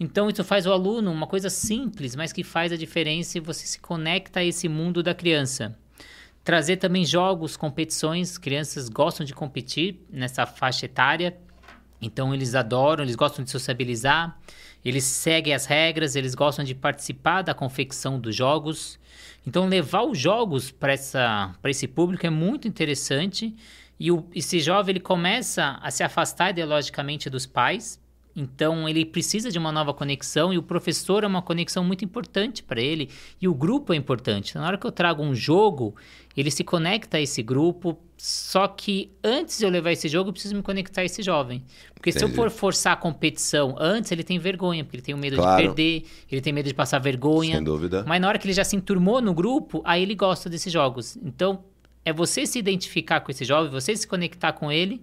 Então, 0.00 0.30
isso 0.30 0.44
faz 0.44 0.66
o 0.66 0.72
aluno 0.72 1.10
uma 1.10 1.26
coisa 1.26 1.50
simples, 1.50 2.14
mas 2.14 2.32
que 2.32 2.44
faz 2.44 2.70
a 2.70 2.76
diferença 2.76 3.36
e 3.36 3.40
você 3.40 3.66
se 3.66 3.80
conecta 3.80 4.40
a 4.40 4.44
esse 4.44 4.68
mundo 4.68 5.02
da 5.02 5.12
criança. 5.12 5.76
Trazer 6.44 6.76
também 6.76 7.04
jogos, 7.04 7.56
competições, 7.56 8.38
crianças 8.38 8.88
gostam 8.88 9.26
de 9.26 9.34
competir 9.34 10.00
nessa 10.08 10.46
faixa 10.46 10.86
etária. 10.86 11.36
Então 12.00 12.32
eles 12.32 12.54
adoram, 12.54 13.02
eles 13.02 13.16
gostam 13.16 13.44
de 13.44 13.50
sociabilizar, 13.50 14.38
eles 14.84 15.02
seguem 15.02 15.52
as 15.52 15.66
regras, 15.66 16.14
eles 16.14 16.36
gostam 16.36 16.64
de 16.64 16.76
participar 16.76 17.42
da 17.42 17.52
confecção 17.52 18.20
dos 18.20 18.36
jogos. 18.36 19.00
Então 19.44 19.66
levar 19.66 20.04
os 20.04 20.16
jogos 20.16 20.70
para 20.70 20.94
esse 20.94 21.88
público 21.88 22.24
é 22.24 22.30
muito 22.30 22.68
interessante 22.68 23.54
e 23.98 24.10
o, 24.12 24.24
esse 24.34 24.60
jovem 24.60 24.92
ele 24.92 25.00
começa 25.00 25.78
a 25.82 25.90
se 25.90 26.02
afastar 26.02 26.50
ideologicamente 26.50 27.28
dos 27.28 27.46
pais 27.46 28.00
então 28.38 28.88
ele 28.88 29.04
precisa 29.04 29.50
de 29.50 29.58
uma 29.58 29.72
nova 29.72 29.92
conexão 29.92 30.52
e 30.52 30.58
o 30.58 30.62
professor 30.62 31.24
é 31.24 31.26
uma 31.26 31.42
conexão 31.42 31.82
muito 31.82 32.04
importante 32.04 32.62
para 32.62 32.80
ele 32.80 33.10
e 33.42 33.48
o 33.48 33.54
grupo 33.54 33.92
é 33.92 33.96
importante. 33.96 34.50
Então, 34.50 34.62
na 34.62 34.68
hora 34.68 34.78
que 34.78 34.86
eu 34.86 34.92
trago 34.92 35.22
um 35.22 35.34
jogo, 35.34 35.96
ele 36.36 36.50
se 36.50 36.62
conecta 36.62 37.16
a 37.16 37.20
esse 37.20 37.42
grupo. 37.42 37.98
Só 38.16 38.68
que 38.68 39.10
antes 39.22 39.58
de 39.58 39.64
eu 39.64 39.70
levar 39.70 39.92
esse 39.92 40.08
jogo, 40.08 40.28
eu 40.28 40.32
preciso 40.32 40.54
me 40.54 40.62
conectar 40.62 41.00
a 41.00 41.04
esse 41.04 41.20
jovem. 41.20 41.64
Porque 41.94 42.10
Entendi. 42.10 42.26
se 42.26 42.30
eu 42.30 42.34
for 42.34 42.50
forçar 42.50 42.92
a 42.92 42.96
competição 42.96 43.74
antes, 43.78 44.12
ele 44.12 44.22
tem 44.22 44.38
vergonha, 44.38 44.84
porque 44.84 44.96
ele 44.96 45.04
tem 45.04 45.14
medo 45.16 45.36
claro. 45.36 45.56
de 45.56 45.66
perder, 45.66 46.04
ele 46.30 46.40
tem 46.40 46.52
medo 46.52 46.66
de 46.66 46.74
passar 46.74 47.00
vergonha. 47.00 47.56
Sem 47.56 47.64
dúvida. 47.64 48.04
Mas 48.06 48.20
na 48.20 48.28
hora 48.28 48.38
que 48.38 48.46
ele 48.46 48.54
já 48.54 48.64
se 48.64 48.76
enturmou 48.76 49.20
no 49.20 49.34
grupo, 49.34 49.82
aí 49.84 50.02
ele 50.02 50.14
gosta 50.14 50.48
desses 50.48 50.72
jogos. 50.72 51.16
Então, 51.22 51.64
é 52.08 52.12
você 52.12 52.46
se 52.46 52.58
identificar 52.58 53.20
com 53.20 53.30
esse 53.30 53.44
jovem, 53.44 53.70
você 53.70 53.94
se 53.94 54.06
conectar 54.06 54.52
com 54.52 54.72
ele 54.72 55.00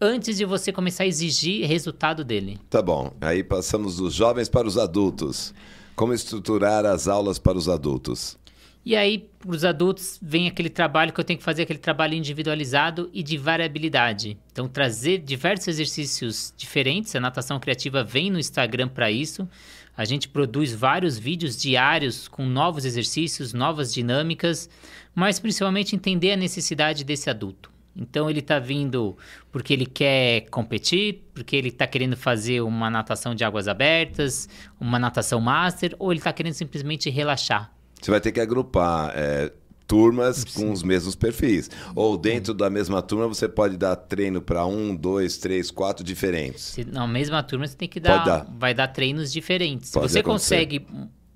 antes 0.00 0.36
de 0.36 0.44
você 0.44 0.72
começar 0.72 1.04
a 1.04 1.06
exigir 1.06 1.66
resultado 1.66 2.24
dele. 2.24 2.58
Tá 2.70 2.80
bom. 2.80 3.12
Aí 3.20 3.42
passamos 3.42 3.96
dos 3.96 4.14
jovens 4.14 4.48
para 4.48 4.66
os 4.66 4.78
adultos. 4.78 5.54
Como 5.96 6.12
estruturar 6.12 6.84
as 6.84 7.08
aulas 7.08 7.38
para 7.38 7.56
os 7.56 7.68
adultos? 7.68 8.36
E 8.84 8.94
aí, 8.94 9.30
para 9.38 9.50
os 9.50 9.64
adultos, 9.64 10.18
vem 10.20 10.46
aquele 10.46 10.68
trabalho 10.68 11.10
que 11.10 11.18
eu 11.18 11.24
tenho 11.24 11.38
que 11.38 11.44
fazer, 11.44 11.62
aquele 11.62 11.78
trabalho 11.78 12.14
individualizado 12.14 13.08
e 13.14 13.22
de 13.22 13.38
variabilidade. 13.38 14.36
Então, 14.52 14.68
trazer 14.68 15.18
diversos 15.18 15.68
exercícios 15.68 16.52
diferentes. 16.54 17.16
A 17.16 17.20
natação 17.20 17.58
criativa 17.58 18.04
vem 18.04 18.30
no 18.30 18.38
Instagram 18.38 18.88
para 18.88 19.10
isso. 19.10 19.48
A 19.96 20.04
gente 20.04 20.28
produz 20.28 20.74
vários 20.74 21.18
vídeos 21.18 21.56
diários 21.56 22.26
com 22.26 22.44
novos 22.44 22.84
exercícios, 22.84 23.52
novas 23.52 23.92
dinâmicas, 23.94 24.68
mas 25.14 25.38
principalmente 25.38 25.94
entender 25.94 26.32
a 26.32 26.36
necessidade 26.36 27.04
desse 27.04 27.30
adulto. 27.30 27.70
Então 27.96 28.28
ele 28.28 28.40
está 28.40 28.58
vindo 28.58 29.16
porque 29.52 29.72
ele 29.72 29.86
quer 29.86 30.48
competir, 30.50 31.22
porque 31.32 31.54
ele 31.54 31.68
está 31.68 31.86
querendo 31.86 32.16
fazer 32.16 32.60
uma 32.60 32.90
natação 32.90 33.34
de 33.34 33.44
águas 33.44 33.68
abertas, 33.68 34.48
uma 34.80 34.98
natação 34.98 35.40
master, 35.40 35.94
ou 35.98 36.10
ele 36.12 36.18
está 36.18 36.32
querendo 36.32 36.54
simplesmente 36.54 37.08
relaxar. 37.08 37.72
Você 38.00 38.10
vai 38.10 38.20
ter 38.20 38.32
que 38.32 38.40
agrupar 38.40 39.12
é, 39.14 39.52
turmas 39.86 40.44
Sim. 40.46 40.60
com 40.60 40.72
os 40.72 40.82
mesmos 40.82 41.14
perfis. 41.14 41.70
Ou 41.94 42.16
dentro 42.16 42.54
da 42.54 42.68
mesma 42.70 43.02
turma 43.02 43.26
você 43.28 43.48
pode 43.48 43.76
dar 43.76 43.96
treino 43.96 44.40
para 44.40 44.66
um, 44.66 44.94
dois, 44.94 45.36
três, 45.38 45.70
quatro 45.70 46.04
diferentes. 46.04 46.62
Se, 46.62 46.84
na 46.84 47.06
mesma 47.06 47.42
turma 47.42 47.66
você 47.66 47.76
tem 47.76 47.88
que 47.88 48.00
dar, 48.00 48.24
dar. 48.24 48.46
vai 48.58 48.74
dar 48.74 48.88
treinos 48.88 49.32
diferentes. 49.32 49.90
Pode 49.90 50.06
Se 50.06 50.12
você 50.12 50.18
acontecer. 50.20 50.56
consegue 50.56 50.86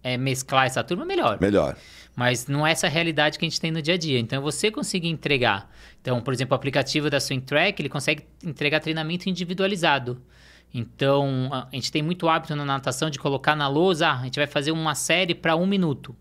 é, 0.03 0.17
mesclar 0.17 0.67
essa 0.67 0.83
turma, 0.83 1.05
melhor. 1.05 1.39
Melhor. 1.41 1.77
Mas 2.17 2.49
não 2.49 2.67
é 2.67 2.73
essa 2.73 2.89
a 2.89 2.91
realidade 2.91 3.39
que 3.39 3.45
a 3.45 3.49
gente 3.49 3.61
tem 3.61 3.71
no 3.71 3.81
dia 3.81 3.95
a 3.95 3.99
dia. 3.99 4.19
Então, 4.19 4.43
você 4.43 4.73
conseguir 4.73 5.09
entregar. 5.09 5.71
Então, 6.01 6.21
por 6.21 6.35
exemplo, 6.35 6.53
o 6.53 6.57
aplicativo 6.57 7.09
da 7.09 7.21
Swing 7.21 7.45
Track, 7.45 7.81
ele 7.81 7.89
consegue 7.89 8.25
entregar 8.45 8.81
treinamento 8.81 9.29
individualizado. 9.29 10.21
Então, 10.75 11.49
a 11.53 11.69
gente 11.73 11.93
tem 11.93 12.03
muito 12.03 12.29
hábito 12.29 12.57
na 12.57 12.65
natação 12.65 13.09
de 13.09 13.19
colocar 13.19 13.55
na 13.55 13.69
lousa, 13.69 14.09
ah, 14.09 14.21
a 14.21 14.25
gente 14.25 14.37
vai 14.37 14.47
fazer 14.47 14.73
uma 14.73 14.95
série 14.95 15.35
para 15.35 15.55
um 15.57 15.67
minuto. 15.67 16.15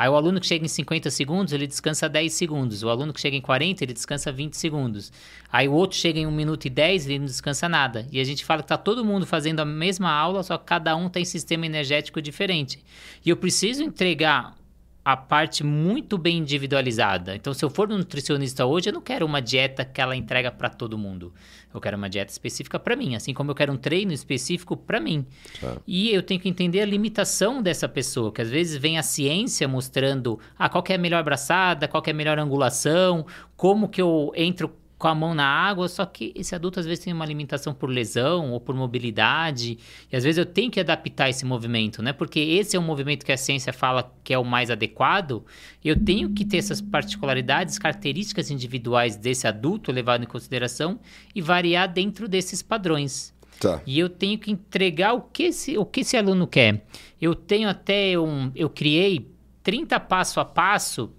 Aí 0.00 0.08
o 0.08 0.16
aluno 0.16 0.40
que 0.40 0.46
chega 0.46 0.64
em 0.64 0.68
50 0.68 1.10
segundos, 1.10 1.52
ele 1.52 1.66
descansa 1.66 2.08
10 2.08 2.32
segundos. 2.32 2.82
O 2.82 2.88
aluno 2.88 3.12
que 3.12 3.20
chega 3.20 3.36
em 3.36 3.40
40, 3.42 3.84
ele 3.84 3.92
descansa 3.92 4.32
20 4.32 4.56
segundos. 4.56 5.12
Aí 5.52 5.68
o 5.68 5.74
outro 5.74 5.98
chega 5.98 6.18
em 6.18 6.26
1 6.26 6.30
minuto 6.30 6.64
e 6.64 6.70
10, 6.70 7.04
ele 7.04 7.18
não 7.18 7.26
descansa 7.26 7.68
nada. 7.68 8.08
E 8.10 8.18
a 8.18 8.24
gente 8.24 8.42
fala 8.42 8.62
que 8.62 8.64
está 8.64 8.78
todo 8.78 9.04
mundo 9.04 9.26
fazendo 9.26 9.60
a 9.60 9.64
mesma 9.66 10.10
aula, 10.10 10.42
só 10.42 10.56
que 10.56 10.64
cada 10.64 10.96
um 10.96 11.10
tem 11.10 11.22
sistema 11.26 11.66
energético 11.66 12.22
diferente. 12.22 12.82
E 13.22 13.28
eu 13.28 13.36
preciso 13.36 13.82
entregar 13.82 14.56
a 15.04 15.16
parte 15.16 15.64
muito 15.64 16.18
bem 16.18 16.38
individualizada. 16.38 17.34
Então, 17.34 17.54
se 17.54 17.64
eu 17.64 17.70
for 17.70 17.90
um 17.90 17.96
nutricionista 17.96 18.66
hoje, 18.66 18.90
eu 18.90 18.92
não 18.92 19.00
quero 19.00 19.24
uma 19.24 19.40
dieta 19.40 19.84
que 19.84 20.00
ela 20.00 20.14
entrega 20.14 20.50
para 20.50 20.68
todo 20.68 20.98
mundo. 20.98 21.32
Eu 21.72 21.80
quero 21.80 21.96
uma 21.96 22.08
dieta 22.08 22.30
específica 22.30 22.78
para 22.78 22.94
mim, 22.96 23.14
assim 23.14 23.32
como 23.32 23.50
eu 23.50 23.54
quero 23.54 23.72
um 23.72 23.76
treino 23.76 24.12
específico 24.12 24.76
para 24.76 25.00
mim. 25.00 25.24
Tá. 25.60 25.76
E 25.86 26.10
eu 26.10 26.22
tenho 26.22 26.40
que 26.40 26.48
entender 26.48 26.80
a 26.80 26.86
limitação 26.86 27.62
dessa 27.62 27.88
pessoa, 27.88 28.32
que 28.32 28.42
às 28.42 28.50
vezes 28.50 28.76
vem 28.76 28.98
a 28.98 29.02
ciência 29.02 29.66
mostrando 29.66 30.38
ah, 30.58 30.68
qual 30.68 30.84
é 30.88 30.94
a 30.94 30.98
melhor 30.98 31.20
abraçada, 31.20 31.88
qual 31.88 32.02
é 32.06 32.10
a 32.10 32.14
melhor 32.14 32.38
angulação, 32.38 33.24
como 33.56 33.88
que 33.88 34.02
eu 34.02 34.32
entro 34.36 34.68
com 35.00 35.08
a 35.08 35.14
mão 35.14 35.34
na 35.34 35.46
água, 35.46 35.88
só 35.88 36.04
que 36.04 36.30
esse 36.36 36.54
adulto 36.54 36.78
às 36.78 36.84
vezes 36.84 37.02
tem 37.02 37.10
uma 37.10 37.24
limitação 37.24 37.72
por 37.72 37.88
lesão 37.88 38.52
ou 38.52 38.60
por 38.60 38.74
mobilidade, 38.74 39.78
e 40.12 40.14
às 40.14 40.24
vezes 40.24 40.36
eu 40.36 40.44
tenho 40.44 40.70
que 40.70 40.78
adaptar 40.78 41.30
esse 41.30 41.42
movimento, 41.42 42.02
né? 42.02 42.12
Porque 42.12 42.38
esse 42.38 42.76
é 42.76 42.78
um 42.78 42.82
movimento 42.82 43.24
que 43.24 43.32
a 43.32 43.36
ciência 43.38 43.72
fala 43.72 44.14
que 44.22 44.34
é 44.34 44.38
o 44.38 44.44
mais 44.44 44.70
adequado, 44.70 45.42
eu 45.82 45.98
tenho 45.98 46.28
que 46.34 46.44
ter 46.44 46.58
essas 46.58 46.82
particularidades, 46.82 47.78
características 47.78 48.50
individuais 48.50 49.16
desse 49.16 49.46
adulto 49.46 49.90
levado 49.90 50.22
em 50.22 50.26
consideração 50.26 51.00
e 51.34 51.40
variar 51.40 51.90
dentro 51.90 52.28
desses 52.28 52.60
padrões. 52.60 53.32
Tá. 53.58 53.80
E 53.86 53.98
eu 53.98 54.10
tenho 54.10 54.38
que 54.38 54.50
entregar 54.50 55.14
o 55.14 55.22
que 55.22 55.44
esse, 55.44 55.78
o 55.78 55.86
que 55.86 56.00
esse 56.00 56.14
aluno 56.14 56.46
quer. 56.46 56.84
Eu 57.18 57.34
tenho 57.34 57.70
até 57.70 58.18
um. 58.18 58.52
Eu 58.54 58.68
criei 58.68 59.30
30 59.62 59.98
passo 60.00 60.40
a 60.40 60.44
passo 60.44 61.10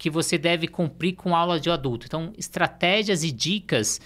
que 0.00 0.08
você 0.08 0.38
deve 0.38 0.66
cumprir 0.66 1.12
com 1.12 1.36
aula 1.36 1.60
de 1.60 1.68
adulto. 1.70 2.06
Então, 2.06 2.32
estratégias 2.38 3.22
e 3.22 3.30
dicas 3.30 4.00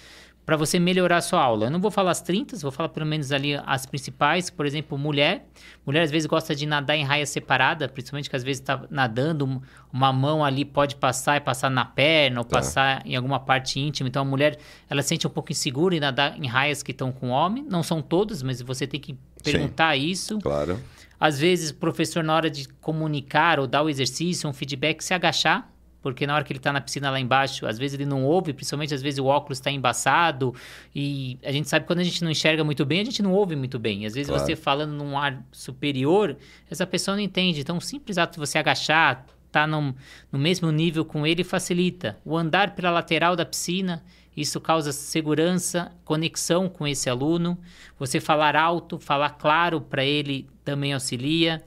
para 0.45 0.57
você 0.57 0.77
melhorar 0.77 1.17
a 1.17 1.21
sua 1.21 1.41
aula. 1.41 1.67
Eu 1.67 1.71
não 1.71 1.79
vou 1.79 1.89
falar 1.89 2.11
as 2.11 2.21
30, 2.21 2.57
vou 2.57 2.69
falar 2.69 2.89
pelo 2.89 3.05
menos 3.05 3.31
ali 3.31 3.55
as 3.65 3.85
principais. 3.85 4.49
Por 4.49 4.65
exemplo, 4.65 4.97
mulher. 4.97 5.47
Mulher 5.85 6.01
às 6.01 6.11
vezes 6.11 6.25
gosta 6.25 6.53
de 6.53 6.65
nadar 6.65 6.97
em 6.97 7.05
raia 7.05 7.25
separada, 7.25 7.87
principalmente 7.87 8.29
que 8.29 8.35
às 8.35 8.43
vezes 8.43 8.59
está 8.59 8.83
nadando, 8.89 9.63
uma 9.91 10.11
mão 10.11 10.43
ali 10.43 10.65
pode 10.65 10.97
passar 10.97 11.37
e 11.37 11.39
passar 11.39 11.69
na 11.71 11.85
perna 11.85 12.41
ou 12.41 12.43
tá. 12.43 12.57
passar 12.57 13.01
em 13.05 13.15
alguma 13.15 13.39
parte 13.39 13.79
íntima. 13.79 14.09
Então 14.09 14.21
a 14.21 14.25
mulher 14.25 14.59
ela 14.89 15.01
se 15.01 15.07
sente 15.07 15.25
um 15.25 15.29
pouco 15.29 15.53
insegura 15.53 15.95
em 15.95 16.01
nadar 16.01 16.37
em 16.37 16.45
raias 16.45 16.83
que 16.83 16.91
estão 16.91 17.09
com 17.09 17.29
homem. 17.29 17.65
Não 17.69 17.81
são 17.81 18.01
todas, 18.01 18.43
mas 18.43 18.61
você 18.61 18.85
tem 18.85 18.99
que 18.99 19.17
perguntar 19.41 19.95
Sim, 19.95 20.05
isso. 20.07 20.39
Claro. 20.39 20.77
Às 21.17 21.39
vezes 21.39 21.69
o 21.69 21.75
professor, 21.75 22.21
na 22.21 22.35
hora 22.35 22.49
de 22.49 22.67
comunicar 22.81 23.61
ou 23.61 23.65
dar 23.65 23.81
o 23.81 23.89
exercício, 23.89 24.49
um 24.49 24.53
feedback, 24.53 25.01
se 25.01 25.13
agachar 25.13 25.73
porque 26.05 26.27
na 26.27 26.35
hora 26.35 26.43
que 26.43 26.53
ele 26.53 26.59
está 26.59 26.71
na 26.71 26.79
piscina 26.79 27.09
lá 27.09 27.19
embaixo, 27.19 27.65
às 27.65 27.79
vezes 27.79 27.95
ele 27.95 28.05
não 28.05 28.23
ouve, 28.23 28.53
principalmente 28.53 28.93
às 28.93 29.01
vezes 29.01 29.17
o 29.17 29.25
óculos 29.25 29.57
está 29.57 29.71
embaçado, 29.71 30.53
e 30.93 31.39
a 31.43 31.51
gente 31.51 31.67
sabe 31.67 31.81
que 31.81 31.87
quando 31.87 31.97
a 31.97 32.03
gente 32.03 32.23
não 32.23 32.29
enxerga 32.29 32.63
muito 32.63 32.85
bem, 32.85 33.01
a 33.01 33.03
gente 33.03 33.23
não 33.23 33.33
ouve 33.33 33.55
muito 33.55 33.79
bem. 33.79 34.05
Às 34.05 34.13
vezes 34.13 34.29
claro. 34.29 34.45
você 34.45 34.55
falando 34.55 34.91
num 34.91 35.17
ar 35.17 35.43
superior, 35.51 36.37
essa 36.69 36.85
pessoa 36.85 37.17
não 37.17 37.23
entende. 37.23 37.59
Então, 37.59 37.77
o 37.77 37.81
simples 37.81 38.19
ato 38.19 38.33
de 38.33 38.39
você 38.39 38.59
agachar, 38.59 39.25
tá 39.51 39.65
no, 39.65 39.95
no 40.31 40.37
mesmo 40.37 40.71
nível 40.71 41.03
com 41.03 41.25
ele 41.25 41.43
facilita. 41.43 42.19
O 42.23 42.37
andar 42.37 42.75
pela 42.75 42.91
lateral 42.91 43.35
da 43.35 43.43
piscina, 43.43 44.03
isso 44.37 44.61
causa 44.61 44.91
segurança, 44.91 45.91
conexão 46.03 46.69
com 46.69 46.85
esse 46.85 47.09
aluno. 47.09 47.57
Você 47.97 48.19
falar 48.19 48.55
alto, 48.55 48.99
falar 48.99 49.31
claro 49.31 49.81
para 49.81 50.05
ele 50.05 50.47
também 50.63 50.93
auxilia. 50.93 51.63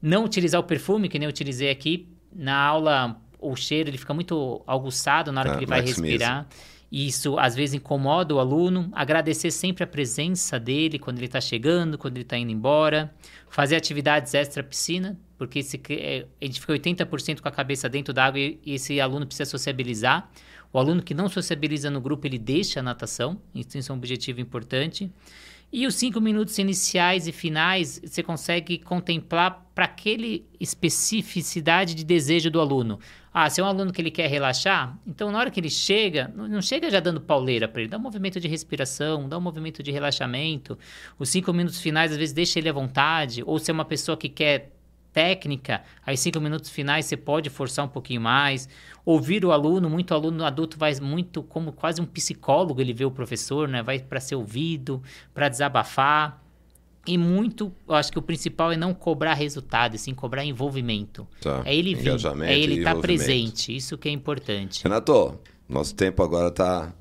Não 0.00 0.24
utilizar 0.24 0.58
o 0.58 0.64
perfume, 0.64 1.10
que 1.10 1.18
nem 1.18 1.26
eu 1.26 1.30
utilizei 1.30 1.68
aqui. 1.68 2.08
Na 2.34 2.56
aula 2.56 3.20
o 3.38 3.54
cheiro 3.56 3.90
ele 3.90 3.98
fica 3.98 4.14
muito 4.14 4.62
aguçado 4.66 5.32
na 5.32 5.40
hora 5.40 5.50
que 5.52 5.58
ele 5.58 5.66
vai 5.66 5.80
respirar. 5.80 6.46
E 6.90 7.06
isso 7.06 7.38
às 7.38 7.54
vezes 7.54 7.74
incomoda 7.74 8.34
o 8.34 8.38
aluno. 8.38 8.88
Agradecer 8.92 9.50
sempre 9.50 9.82
a 9.84 9.86
presença 9.86 10.58
dele 10.58 10.98
quando 10.98 11.18
ele 11.18 11.26
está 11.26 11.40
chegando, 11.40 11.98
quando 11.98 12.16
ele 12.16 12.22
está 12.22 12.38
indo 12.38 12.52
embora. 12.52 13.12
Fazer 13.48 13.76
atividades 13.76 14.34
extra 14.34 14.62
piscina, 14.62 15.18
porque 15.36 15.60
esse, 15.60 15.80
é, 15.90 16.26
a 16.40 16.44
gente 16.44 16.60
fica 16.60 16.72
80% 16.72 17.40
com 17.40 17.48
a 17.48 17.50
cabeça 17.50 17.88
dentro 17.88 18.14
da 18.14 18.24
água 18.26 18.38
e, 18.38 18.60
e 18.64 18.74
esse 18.74 19.00
aluno 19.00 19.26
precisa 19.26 19.48
sociabilizar. 19.48 20.30
O 20.72 20.78
aluno 20.78 21.02
que 21.02 21.14
não 21.14 21.28
sociabiliza 21.28 21.90
no 21.90 22.00
grupo, 22.00 22.26
ele 22.26 22.38
deixa 22.38 22.80
a 22.80 22.82
natação. 22.82 23.40
Isso 23.54 23.90
é 23.90 23.94
um 23.94 23.96
objetivo 23.96 24.40
importante. 24.40 25.10
E 25.72 25.86
os 25.86 25.96
cinco 25.96 26.20
minutos 26.20 26.56
iniciais 26.58 27.26
e 27.26 27.32
finais 27.32 28.00
você 28.02 28.22
consegue 28.22 28.78
contemplar 28.78 29.66
para 29.74 29.84
aquele 29.84 30.46
especificidade 30.60 31.94
de 31.94 32.04
desejo 32.04 32.50
do 32.50 32.60
aluno. 32.60 32.98
Ah, 33.34 33.50
se 33.50 33.60
é 33.60 33.64
um 33.64 33.66
aluno 33.66 33.92
que 33.92 34.00
ele 34.00 34.10
quer 34.10 34.28
relaxar, 34.28 34.96
então 35.06 35.30
na 35.30 35.38
hora 35.38 35.50
que 35.50 35.60
ele 35.60 35.68
chega, 35.68 36.32
não 36.34 36.62
chega 36.62 36.90
já 36.90 37.00
dando 37.00 37.20
pauleira 37.20 37.68
para 37.68 37.82
ele, 37.82 37.90
dá 37.90 37.98
um 37.98 38.00
movimento 38.00 38.40
de 38.40 38.48
respiração, 38.48 39.28
dá 39.28 39.36
um 39.36 39.40
movimento 39.42 39.82
de 39.82 39.90
relaxamento. 39.90 40.78
Os 41.18 41.28
cinco 41.28 41.52
minutos 41.52 41.80
finais 41.80 42.12
às 42.12 42.16
vezes 42.16 42.32
deixa 42.32 42.58
ele 42.58 42.70
à 42.70 42.72
vontade. 42.72 43.42
Ou 43.44 43.58
se 43.58 43.70
é 43.70 43.74
uma 43.74 43.84
pessoa 43.84 44.16
que 44.16 44.30
quer 44.30 44.75
técnica, 45.16 45.82
aí 46.04 46.14
cinco 46.14 46.38
minutos 46.38 46.68
finais 46.68 47.06
você 47.06 47.16
pode 47.16 47.48
forçar 47.48 47.86
um 47.86 47.88
pouquinho 47.88 48.20
mais. 48.20 48.68
Ouvir 49.02 49.46
o 49.46 49.50
aluno, 49.50 49.88
muito 49.88 50.12
aluno 50.12 50.44
adulto 50.44 50.76
vai 50.76 50.94
muito 51.00 51.42
como 51.42 51.72
quase 51.72 52.02
um 52.02 52.04
psicólogo, 52.04 52.82
ele 52.82 52.92
vê 52.92 53.06
o 53.06 53.10
professor, 53.10 53.66
né? 53.66 53.82
Vai 53.82 53.98
para 53.98 54.20
ser 54.20 54.34
ouvido, 54.34 55.02
para 55.32 55.48
desabafar. 55.48 56.42
E 57.06 57.16
muito, 57.16 57.72
acho 57.88 58.12
que 58.12 58.18
o 58.18 58.22
principal 58.22 58.72
é 58.72 58.76
não 58.76 58.92
cobrar 58.92 59.32
resultado, 59.32 59.96
sim 59.96 60.12
cobrar 60.12 60.44
envolvimento. 60.44 61.26
Tá. 61.40 61.62
É 61.64 61.74
ele 61.74 61.94
vir, 61.94 62.12
é 62.44 62.58
ele 62.58 62.78
estar 62.80 62.96
tá 62.96 63.00
presente, 63.00 63.74
isso 63.74 63.96
que 63.96 64.10
é 64.10 64.12
importante. 64.12 64.82
Renato, 64.82 65.38
nosso 65.66 65.94
tempo 65.94 66.22
agora 66.22 66.48
está 66.48 66.92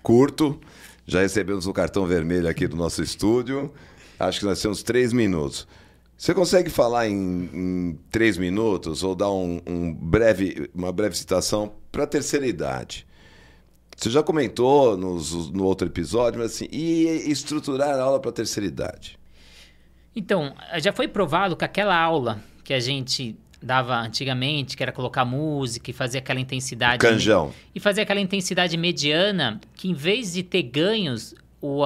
curto. 0.00 0.60
Já 1.06 1.22
recebemos 1.22 1.66
o 1.66 1.72
cartão 1.72 2.06
vermelho 2.06 2.48
aqui 2.48 2.68
do 2.68 2.76
nosso 2.76 3.02
estúdio. 3.02 3.72
Acho 4.20 4.38
que 4.38 4.46
nós 4.46 4.62
temos 4.62 4.80
três 4.84 5.12
minutos. 5.12 5.66
Você 6.16 6.32
consegue 6.32 6.70
falar 6.70 7.08
em, 7.08 7.50
em 7.52 7.98
três 8.10 8.38
minutos 8.38 9.02
ou 9.02 9.14
dar 9.14 9.30
um, 9.30 9.60
um 9.66 9.92
breve, 9.92 10.70
uma 10.74 10.92
breve 10.92 11.16
citação 11.16 11.74
para 11.90 12.04
a 12.04 12.06
terceira 12.06 12.46
idade? 12.46 13.06
Você 13.96 14.10
já 14.10 14.22
comentou 14.22 14.96
nos, 14.96 15.50
no 15.50 15.64
outro 15.64 15.86
episódio, 15.86 16.40
mas 16.40 16.52
assim, 16.52 16.68
e 16.70 17.30
estruturar 17.30 17.90
a 17.98 18.02
aula 18.02 18.20
para 18.20 18.30
a 18.30 18.32
terceira 18.32 18.66
idade? 18.66 19.18
Então, 20.16 20.54
já 20.78 20.92
foi 20.92 21.08
provado 21.08 21.56
que 21.56 21.64
aquela 21.64 21.96
aula 21.96 22.40
que 22.62 22.72
a 22.72 22.80
gente 22.80 23.36
dava 23.60 23.96
antigamente, 23.96 24.76
que 24.76 24.82
era 24.82 24.92
colocar 24.92 25.24
música 25.24 25.90
e 25.90 25.94
fazer 25.94 26.18
aquela 26.18 26.38
intensidade. 26.38 26.98
Canjão. 26.98 27.52
E 27.74 27.80
fazer 27.80 28.02
aquela 28.02 28.20
intensidade 28.20 28.76
mediana, 28.76 29.60
que 29.74 29.88
em 29.88 29.94
vez 29.94 30.32
de 30.32 30.42
ter 30.42 30.62
ganhos, 30.62 31.34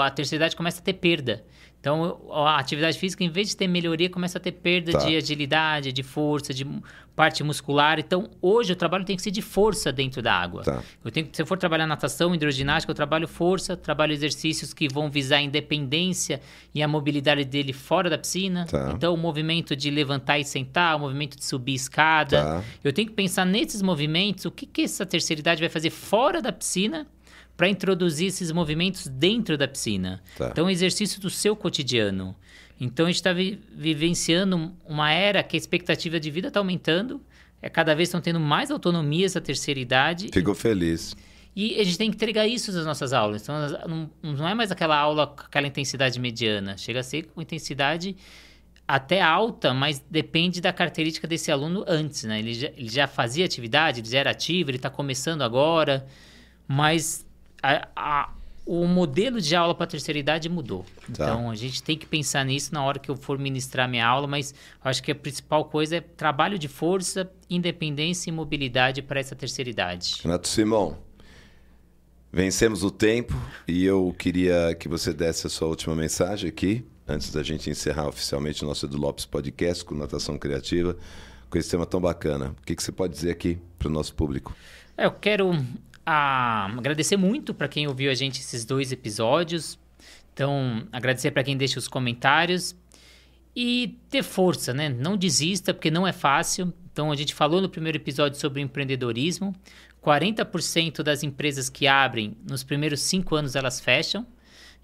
a 0.02 0.10
terceira 0.10 0.44
idade 0.44 0.56
começa 0.56 0.80
a 0.80 0.84
ter 0.84 0.94
perda. 0.94 1.44
Então, 1.80 2.20
a 2.32 2.58
atividade 2.58 2.98
física, 2.98 3.22
em 3.22 3.30
vez 3.30 3.48
de 3.48 3.56
ter 3.56 3.68
melhoria, 3.68 4.10
começa 4.10 4.38
a 4.38 4.40
ter 4.40 4.52
perda 4.52 4.92
tá. 4.92 4.98
de 4.98 5.16
agilidade, 5.16 5.92
de 5.92 6.02
força, 6.02 6.52
de 6.52 6.66
parte 7.14 7.42
muscular. 7.44 8.00
Então, 8.00 8.30
hoje 8.42 8.72
o 8.72 8.76
trabalho 8.76 9.04
tem 9.04 9.14
que 9.14 9.22
ser 9.22 9.30
de 9.30 9.40
força 9.40 9.92
dentro 9.92 10.20
da 10.20 10.32
água. 10.32 10.64
Tá. 10.64 10.82
Eu 11.04 11.10
tenho, 11.10 11.28
se 11.32 11.40
eu 11.40 11.46
for 11.46 11.56
trabalhar 11.56 11.86
natação, 11.86 12.34
hidroginástica, 12.34 12.90
eu 12.90 12.94
trabalho 12.96 13.28
força, 13.28 13.76
trabalho 13.76 14.12
exercícios 14.12 14.74
que 14.74 14.88
vão 14.92 15.08
visar 15.08 15.36
a 15.36 15.42
independência 15.42 16.40
e 16.74 16.82
a 16.82 16.88
mobilidade 16.88 17.44
dele 17.44 17.72
fora 17.72 18.10
da 18.10 18.18
piscina. 18.18 18.66
Tá. 18.66 18.92
Então, 18.92 19.14
o 19.14 19.16
movimento 19.16 19.76
de 19.76 19.88
levantar 19.88 20.38
e 20.40 20.44
sentar, 20.44 20.96
o 20.96 20.98
movimento 20.98 21.36
de 21.36 21.44
subir 21.44 21.74
escada. 21.74 22.42
Tá. 22.42 22.64
Eu 22.82 22.92
tenho 22.92 23.06
que 23.06 23.14
pensar 23.14 23.44
nesses 23.44 23.82
movimentos, 23.82 24.44
o 24.44 24.50
que, 24.50 24.66
que 24.66 24.82
essa 24.82 25.06
terceira 25.06 25.40
idade 25.40 25.60
vai 25.60 25.68
fazer 25.68 25.90
fora 25.90 26.42
da 26.42 26.52
piscina 26.52 27.06
para 27.56 27.68
introduzir 27.68 28.28
esses 28.28 28.52
movimentos 28.52 29.06
dentro 29.08 29.58
da 29.58 29.66
piscina. 29.66 30.22
Tá. 30.36 30.48
Então, 30.50 30.64
é 30.64 30.68
um 30.68 30.70
exercício 30.70 31.20
do 31.20 31.28
seu 31.28 31.56
cotidiano. 31.56 32.34
Então, 32.80 33.06
a 33.06 33.08
gente 33.08 33.16
está 33.16 33.32
vi 33.32 33.60
vivenciando 33.74 34.72
uma 34.86 35.12
era 35.12 35.42
que 35.42 35.56
a 35.56 35.58
expectativa 35.58 36.20
de 36.20 36.30
vida 36.30 36.48
está 36.48 36.60
aumentando, 36.60 37.20
é, 37.60 37.68
cada 37.68 37.94
vez 37.94 38.08
estão 38.08 38.20
tendo 38.20 38.38
mais 38.38 38.70
autonomia 38.70 39.26
essa 39.26 39.40
terceira 39.40 39.80
idade. 39.80 40.30
Fico 40.32 40.54
feliz. 40.54 41.16
E 41.56 41.80
a 41.80 41.84
gente 41.84 41.98
tem 41.98 42.08
que 42.08 42.14
entregar 42.14 42.46
isso 42.46 42.70
nas 42.70 42.86
nossas 42.86 43.12
aulas. 43.12 43.42
Então, 43.42 43.56
não, 43.88 44.10
não 44.22 44.48
é 44.48 44.54
mais 44.54 44.70
aquela 44.70 44.96
aula 44.96 45.26
com 45.26 45.42
aquela 45.42 45.66
intensidade 45.66 46.20
mediana. 46.20 46.76
Chega 46.76 47.00
a 47.00 47.02
ser 47.02 47.24
com 47.24 47.42
intensidade 47.42 48.14
até 48.86 49.20
alta, 49.20 49.74
mas 49.74 50.02
depende 50.08 50.60
da 50.60 50.72
característica 50.72 51.26
desse 51.28 51.50
aluno 51.50 51.84
antes, 51.86 52.24
né? 52.24 52.38
Ele 52.38 52.54
já, 52.54 52.68
ele 52.68 52.88
já 52.88 53.06
fazia 53.06 53.44
atividade, 53.44 54.00
ele 54.00 54.08
já 54.08 54.18
era 54.20 54.30
ativo, 54.30 54.70
ele 54.70 54.78
está 54.78 54.88
começando 54.88 55.42
agora, 55.42 56.06
mas 56.66 57.26
a, 57.62 57.88
a, 57.96 58.30
o 58.68 58.86
modelo 58.86 59.40
de 59.40 59.56
aula 59.56 59.74
para 59.74 59.84
a 59.84 59.86
terceira 59.86 60.18
idade 60.18 60.48
mudou. 60.48 60.84
Tá. 61.14 61.24
Então 61.24 61.50
a 61.50 61.54
gente 61.54 61.82
tem 61.82 61.96
que 61.96 62.06
pensar 62.06 62.44
nisso 62.44 62.72
na 62.74 62.84
hora 62.84 62.98
que 62.98 63.10
eu 63.10 63.16
for 63.16 63.38
ministrar 63.38 63.88
minha 63.88 64.06
aula, 64.06 64.26
mas 64.26 64.54
acho 64.84 65.02
que 65.02 65.10
a 65.10 65.14
principal 65.14 65.64
coisa 65.64 65.96
é 65.96 66.00
trabalho 66.00 66.58
de 66.58 66.68
força, 66.68 67.30
independência 67.48 68.28
e 68.28 68.32
mobilidade 68.32 69.00
para 69.00 69.18
essa 69.18 69.34
terceira 69.34 69.70
idade. 69.70 70.16
Renato 70.22 70.48
Simão, 70.48 70.98
vencemos 72.30 72.84
o 72.84 72.90
tempo 72.90 73.34
e 73.66 73.84
eu 73.84 74.14
queria 74.18 74.74
que 74.74 74.86
você 74.86 75.14
desse 75.14 75.46
a 75.46 75.50
sua 75.50 75.68
última 75.68 75.96
mensagem 75.96 76.48
aqui, 76.50 76.84
antes 77.06 77.32
da 77.32 77.42
gente 77.42 77.70
encerrar 77.70 78.08
oficialmente 78.08 78.62
o 78.64 78.68
nosso 78.68 78.84
Edu 78.84 78.98
Lopes 78.98 79.24
Podcast 79.24 79.82
com 79.82 79.94
Natação 79.94 80.36
Criativa, 80.36 80.94
com 81.48 81.56
esse 81.56 81.70
tema 81.70 81.86
tão 81.86 82.00
bacana. 82.00 82.54
O 82.60 82.66
que, 82.66 82.76
que 82.76 82.82
você 82.82 82.92
pode 82.92 83.14
dizer 83.14 83.30
aqui 83.30 83.58
para 83.78 83.88
o 83.88 83.90
nosso 83.90 84.14
público? 84.14 84.54
É, 84.94 85.06
eu 85.06 85.12
quero 85.12 85.52
a 86.10 86.64
agradecer 86.78 87.18
muito 87.18 87.52
para 87.52 87.68
quem 87.68 87.86
ouviu 87.86 88.10
a 88.10 88.14
gente 88.14 88.40
esses 88.40 88.64
dois 88.64 88.92
episódios. 88.92 89.78
Então, 90.32 90.88
agradecer 90.90 91.30
para 91.32 91.44
quem 91.44 91.54
deixa 91.54 91.78
os 91.78 91.86
comentários 91.86 92.74
e 93.54 93.98
ter 94.08 94.22
força, 94.22 94.72
né? 94.72 94.88
Não 94.88 95.18
desista, 95.18 95.74
porque 95.74 95.90
não 95.90 96.06
é 96.06 96.12
fácil. 96.12 96.72
Então, 96.90 97.12
a 97.12 97.14
gente 97.14 97.34
falou 97.34 97.60
no 97.60 97.68
primeiro 97.68 97.98
episódio 97.98 98.40
sobre 98.40 98.62
empreendedorismo. 98.62 99.54
40% 100.02 101.02
das 101.02 101.22
empresas 101.22 101.68
que 101.68 101.86
abrem, 101.86 102.34
nos 102.48 102.64
primeiros 102.64 103.00
cinco 103.00 103.36
anos, 103.36 103.54
elas 103.54 103.78
fecham. 103.78 104.26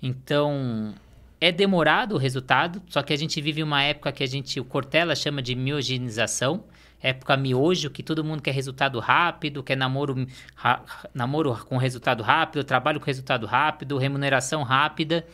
Então, 0.03 0.95
é 1.41 1.51
demorado 1.51 2.17
o 2.17 2.19
resultado, 2.19 2.83
só 2.87 3.03
que 3.03 3.15
a 3.15 3.17
gente 3.17 3.41
vive 3.41 3.63
uma 3.63 3.83
época 3.83 4.13
que 4.13 4.23
a 4.23 4.27
gente, 4.27 4.61
o 4.61 4.65
Cortella 4.65 5.17
chama 5.17 5.41
de 5.41 5.55
miogenização 5.55 6.65
época 7.05 7.37
miojo, 7.37 7.91
que 7.91 8.03
todo 8.03 8.25
mundo 8.25 8.43
quer 8.43 8.53
resultado 8.53 8.99
rápido, 8.99 9.63
quer 9.63 9.77
namoro, 9.77 10.27
ra, 10.57 10.83
namoro 11.13 11.55
com 11.67 11.77
resultado 11.77 12.23
rápido, 12.23 12.65
trabalho 12.65 12.99
com 12.99 13.05
resultado 13.05 13.47
rápido, 13.47 13.99
remuneração 13.99 14.63
rápida, 14.63 15.27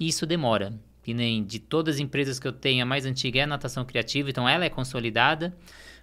e 0.00 0.08
isso 0.08 0.26
demora. 0.26 0.72
E 1.06 1.14
nem 1.14 1.44
de 1.44 1.60
todas 1.60 1.94
as 1.94 2.00
empresas 2.00 2.40
que 2.40 2.46
eu 2.46 2.52
tenho, 2.52 2.82
a 2.82 2.86
mais 2.86 3.06
antiga 3.06 3.38
é 3.38 3.42
a 3.44 3.46
natação 3.46 3.84
criativa, 3.84 4.30
então 4.30 4.48
ela 4.48 4.64
é 4.64 4.68
consolidada. 4.68 5.54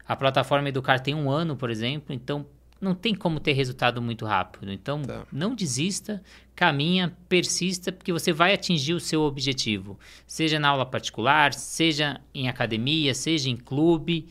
A 0.08 0.15
plataforma 0.15 0.69
Educar 0.69 0.99
tem 0.99 1.13
um 1.13 1.29
ano, 1.29 1.58
por 1.58 1.69
exemplo, 1.69 2.15
então 2.15 2.45
não 2.79 2.95
tem 2.95 3.13
como 3.13 3.41
ter 3.41 3.51
resultado 3.51 4.01
muito 4.01 4.25
rápido. 4.25 4.71
Então, 4.71 5.01
tá. 5.01 5.25
não 5.32 5.53
desista, 5.53 6.23
caminha, 6.55 7.13
persista, 7.27 7.91
porque 7.91 8.13
você 8.13 8.32
vai 8.32 8.53
atingir 8.53 8.93
o 8.93 9.01
seu 9.01 9.21
objetivo. 9.23 9.99
Seja 10.25 10.58
na 10.58 10.69
aula 10.69 10.86
particular, 10.86 11.53
seja 11.53 12.21
em 12.34 12.47
academia, 12.47 13.13
seja 13.13 13.49
em 13.49 13.58
clube. 13.58 14.29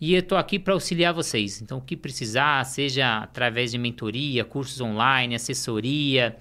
E 0.00 0.12
eu 0.12 0.20
estou 0.20 0.36
aqui 0.36 0.58
para 0.58 0.74
auxiliar 0.74 1.14
vocês. 1.14 1.62
Então, 1.62 1.78
o 1.78 1.80
que 1.80 1.96
precisar, 1.96 2.62
seja 2.64 3.18
através 3.18 3.70
de 3.70 3.78
mentoria, 3.78 4.44
cursos 4.44 4.80
online, 4.80 5.34
assessoria 5.34 6.36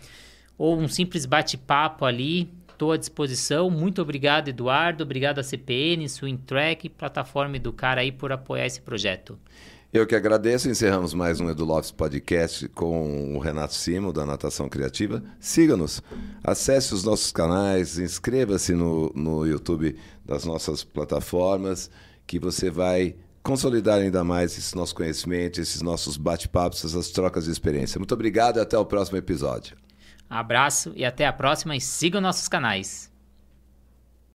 ou 0.57 0.77
um 0.77 0.87
simples 0.87 1.25
bate-papo 1.25 2.05
ali, 2.05 2.49
estou 2.71 2.91
à 2.91 2.97
disposição. 2.97 3.69
Muito 3.69 4.01
obrigado, 4.01 4.49
Eduardo. 4.49 5.03
Obrigado 5.03 5.39
a 5.39 5.43
CPN, 5.43 6.07
Swing 6.09 6.41
Track, 6.45 6.89
plataforma 6.89 7.55
Educar 7.55 7.97
aí 7.97 8.11
por 8.11 8.31
apoiar 8.31 8.65
esse 8.65 8.81
projeto. 8.81 9.39
Eu 9.93 10.05
que 10.05 10.15
agradeço. 10.15 10.69
Encerramos 10.69 11.13
mais 11.13 11.39
um 11.39 11.49
Edu 11.49 11.65
Podcast 11.95 12.67
com 12.69 13.33
o 13.37 13.39
Renato 13.39 13.73
Simo, 13.73 14.11
da 14.11 14.25
Natação 14.25 14.67
Criativa. 14.67 15.23
Siga-nos, 15.39 16.03
acesse 16.43 16.93
os 16.93 17.05
nossos 17.05 17.31
canais, 17.31 17.97
inscreva-se 17.97 18.73
no, 18.73 19.09
no 19.15 19.45
YouTube 19.45 19.95
das 20.25 20.43
nossas 20.43 20.83
plataformas, 20.83 21.89
que 22.27 22.37
você 22.37 22.69
vai 22.69 23.15
consolidar 23.45 23.99
ainda 23.99 24.23
mais 24.23 24.58
esse 24.58 24.75
nosso 24.75 24.95
conhecimento, 24.95 25.62
esses 25.62 25.81
nossos 25.84 26.17
bate-papos, 26.17 26.84
essas 26.84 27.12
trocas 27.12 27.45
de 27.45 27.51
experiência. 27.51 27.99
Muito 27.99 28.13
obrigado 28.13 28.58
e 28.58 28.60
até 28.60 28.75
o 28.75 28.84
próximo 28.84 29.19
episódio. 29.19 29.77
Abraço 30.27 30.91
e 30.95 31.05
até 31.05 31.27
a 31.27 31.31
próxima 31.31 31.75
e 31.75 31.79
sigam 31.79 32.19
nossos 32.19 32.47
canais. 32.47 33.14